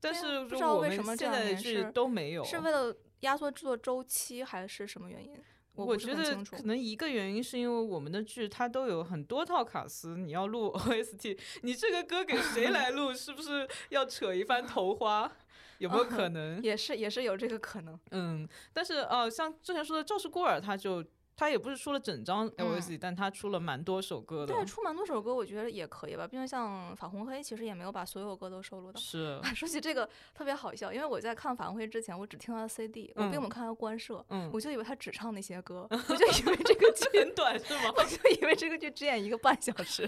[0.00, 5.38] 但是不知道为什么现在的剧都没有，是为了压缩制作周期还是什么原因？
[5.74, 13.12] 我觉得可能一个原因是因为我们的剧它都有很多套卡司，你要录 OST，你这个歌给谁来录？
[13.14, 15.30] 是不是要扯一番头花？
[15.78, 16.62] 有没有可能？
[16.62, 17.98] 也是，也是有这个可能。
[18.10, 21.04] 嗯，但是呃，像之前说的《赵氏孤儿》，他就。
[21.42, 24.54] 他也不是出了整张 LSD，但他出了蛮多首歌的。
[24.54, 26.24] 对，出蛮多首歌，我觉得也可以吧。
[26.24, 29.00] 毕竟像法红黑，其实也没有把所有歌都收录到。
[29.00, 29.40] 是。
[29.52, 37.92] 说起这个特别好笑，因为我在看法红黑之前，我只听他的 CD，我并没有看他官摄，我就以为他只唱那些歌， 我就以为这个剧很短是吗？
[37.98, 40.06] 我就以为这个剧只演一个半小时，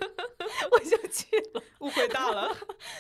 [0.71, 2.57] 我就去了，误会大了。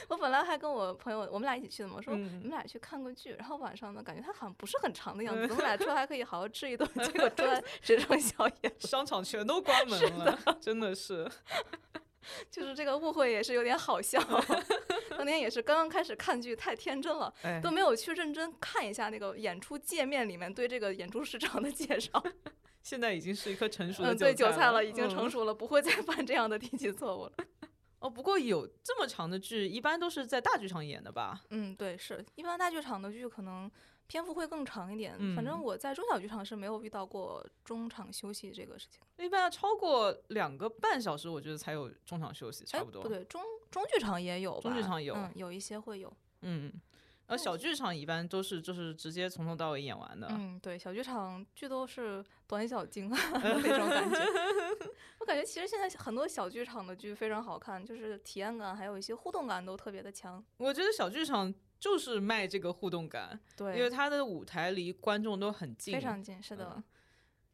[0.08, 8.20] 我本来还跟我朋友，我们俩一起去的嘛，我说我们俩去看个剧，然后晚上呢，感觉他好像不是很长的样子，我们俩出来还可以好好吃一顿，结果出来只剩
[8.80, 11.30] 商场全都关门了，真的是，
[12.50, 14.20] 就是这个误会也是有点好笑。
[15.16, 17.32] 当年也是刚刚开始看剧，太天真了，
[17.62, 22.22] 都没有去认真看一下那个演出界面里面对这个演出市场的介绍。
[22.82, 27.32] 现在已经是一颗成熟的韭菜了，已经成熟了，不会再犯这样的低级错误了。
[28.00, 31.40] 哦，不过有这么长的剧，一般都是在大剧场演的吧？
[31.50, 33.70] 嗯，对，是一般大剧场的剧可能。
[34.06, 39.00] 篇幅会更长一点，反正我在中小剧场是没有遇到过中场休息这个事情。
[39.16, 43.02] 一般要超过两个半小时，我觉得才有中场休息，差不多。
[43.02, 46.12] 不对，中中剧场也有，中剧场有，有一些会有。
[46.42, 46.72] 嗯，
[47.26, 50.28] 而小剧场一般都是就是直接从头到尾演完的。
[50.30, 54.16] 嗯，对，小剧场剧都是短小精 那种感觉。
[55.20, 60.44] 我感觉其实现在很多小剧场的剧非常好看，就是体验感还有一些互动感都特别的强。
[60.58, 61.52] 我觉得小剧场。
[61.84, 66.82] 就是卖这个互动感，对，因为他的舞台离观众都很近，非常近，是的。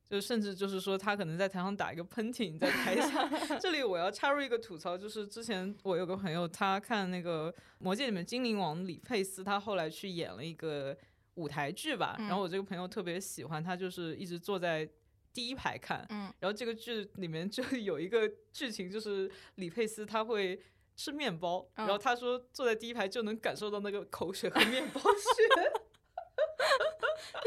[0.09, 3.29] 就甚至就是说，他可能在台上打一个喷嚏，你在台下。
[3.59, 10.97] 这里我要插入一个吐槽，就是之前我有个朋友，他看那个《魔戒》里面精灵王李佩斯，他后来去演了一个
[11.35, 12.15] 舞台剧吧。
[12.17, 14.89] 然后我这个朋友特别喜欢，他就是一直坐在
[15.33, 16.07] 第一排看。
[16.11, 16.33] 嗯。
[16.39, 20.63] 然后这个剧里面就有一个剧情，就是李佩斯他会。
[21.01, 25.73] 吃面包，然后他说坐在第一排就能感受到那个口水和面包屑，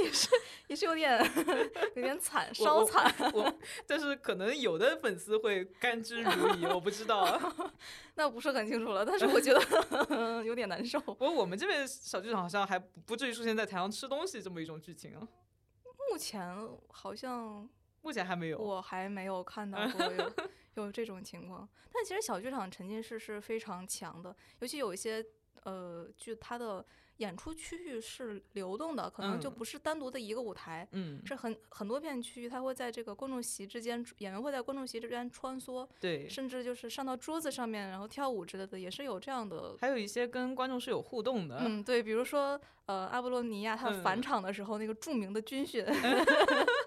[0.03, 0.27] 也是
[0.65, 1.23] 也是有点
[1.95, 3.13] 有点惨， 稍惨。
[3.31, 3.53] 我
[3.85, 7.39] 但是可能有的粉丝会甘之如饴，我不知道，
[8.15, 9.05] 那不是很清楚了。
[9.05, 10.99] 但是我觉得 有点难受。
[10.99, 15.21] 不过我们这边小剧场好像还不至于出现在台上吃东西这么一种剧情啊。
[16.09, 16.43] 目前
[16.89, 17.69] 好像
[18.03, 20.33] 目前还没有，我还没有看到过有
[20.85, 21.67] 有这种情况。
[21.91, 25.25] 但其实小剧场沉浸式是非常强的，尤其有一些
[25.63, 26.85] 呃剧它的。
[27.17, 39.75] 演出区域是流动的，可能就不是单独的一个舞台，嗯，是很很多片区域，它会在这个观众席之间，演员会在观众席之间穿梭，对，甚至就是上到桌子上面，然后跳舞之类的，也是有这样的。
[39.79, 45.85] 还有一些跟观众是有互动的，嗯，对，比如说呃，阿波罗尼亚他返场的时候那个著名的军训。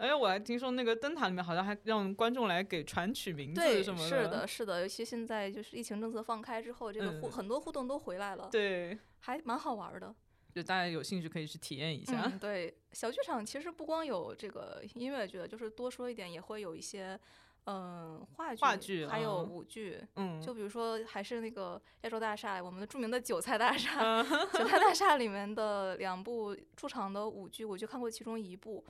[0.00, 4.08] 哎，我还听说那个灯塔里面好像还让观众来给传取名字什么的。
[4.08, 8.48] 是的，是的，尤其现在就是疫情政策放开之后，这个互很多互动都回来了。
[8.50, 10.14] 对，还蛮好玩的。
[10.54, 12.26] 就大家有兴趣可以去体验一下。
[12.40, 17.20] 对，小剧场其实不光有这个音乐剧，就是多说一点，也会有一些
[17.66, 20.00] 嗯话剧，话剧还有舞剧。
[20.16, 24.22] 嗯，就比如说还是那个亚洲大厦，我们的著名的韭菜大厦，
[24.54, 28.82] 韭菜大厦里面的两部出场的舞剧，我就看过其中一部。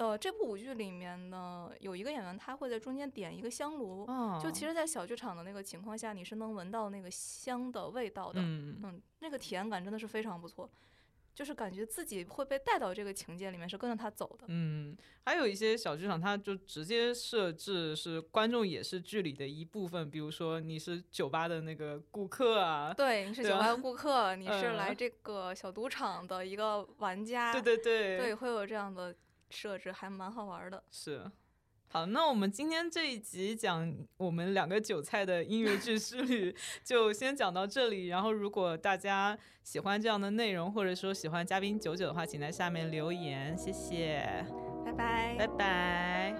[0.00, 4.06] 呃，这部舞剧里面呢，有一个演员，他会在中间点一个香炉，
[4.42, 10.70] 就其实，在小剧场的那个情况下，你是能闻到那个香的味道的，嗯，那个体验感真的是非常不错，
[11.34, 14.46] 就是感觉自己会被带到这个情节里面，是跟着他走的。
[14.48, 14.96] 嗯，
[15.26, 29.14] 还有一些小剧场，它就直接设置是观众也是剧里的一部分，比如说你是酒吧的那个顾客啊，对，你是酒吧的顾客，你是来这个小赌场的一个玩家，对对对，对，会有这样的。
[29.50, 31.30] 设置还蛮好玩的，是。
[31.92, 36.54] 好，那我们今天这一集讲我们两个韭菜的音乐剧之旅，
[36.84, 38.06] 就先讲到这里。
[38.06, 44.24] 然后，如果大家喜欢这样的内容，或者说喜欢嘉宾九九的话，请在下面留言，谢谢，
[44.84, 46.39] 拜拜，拜拜。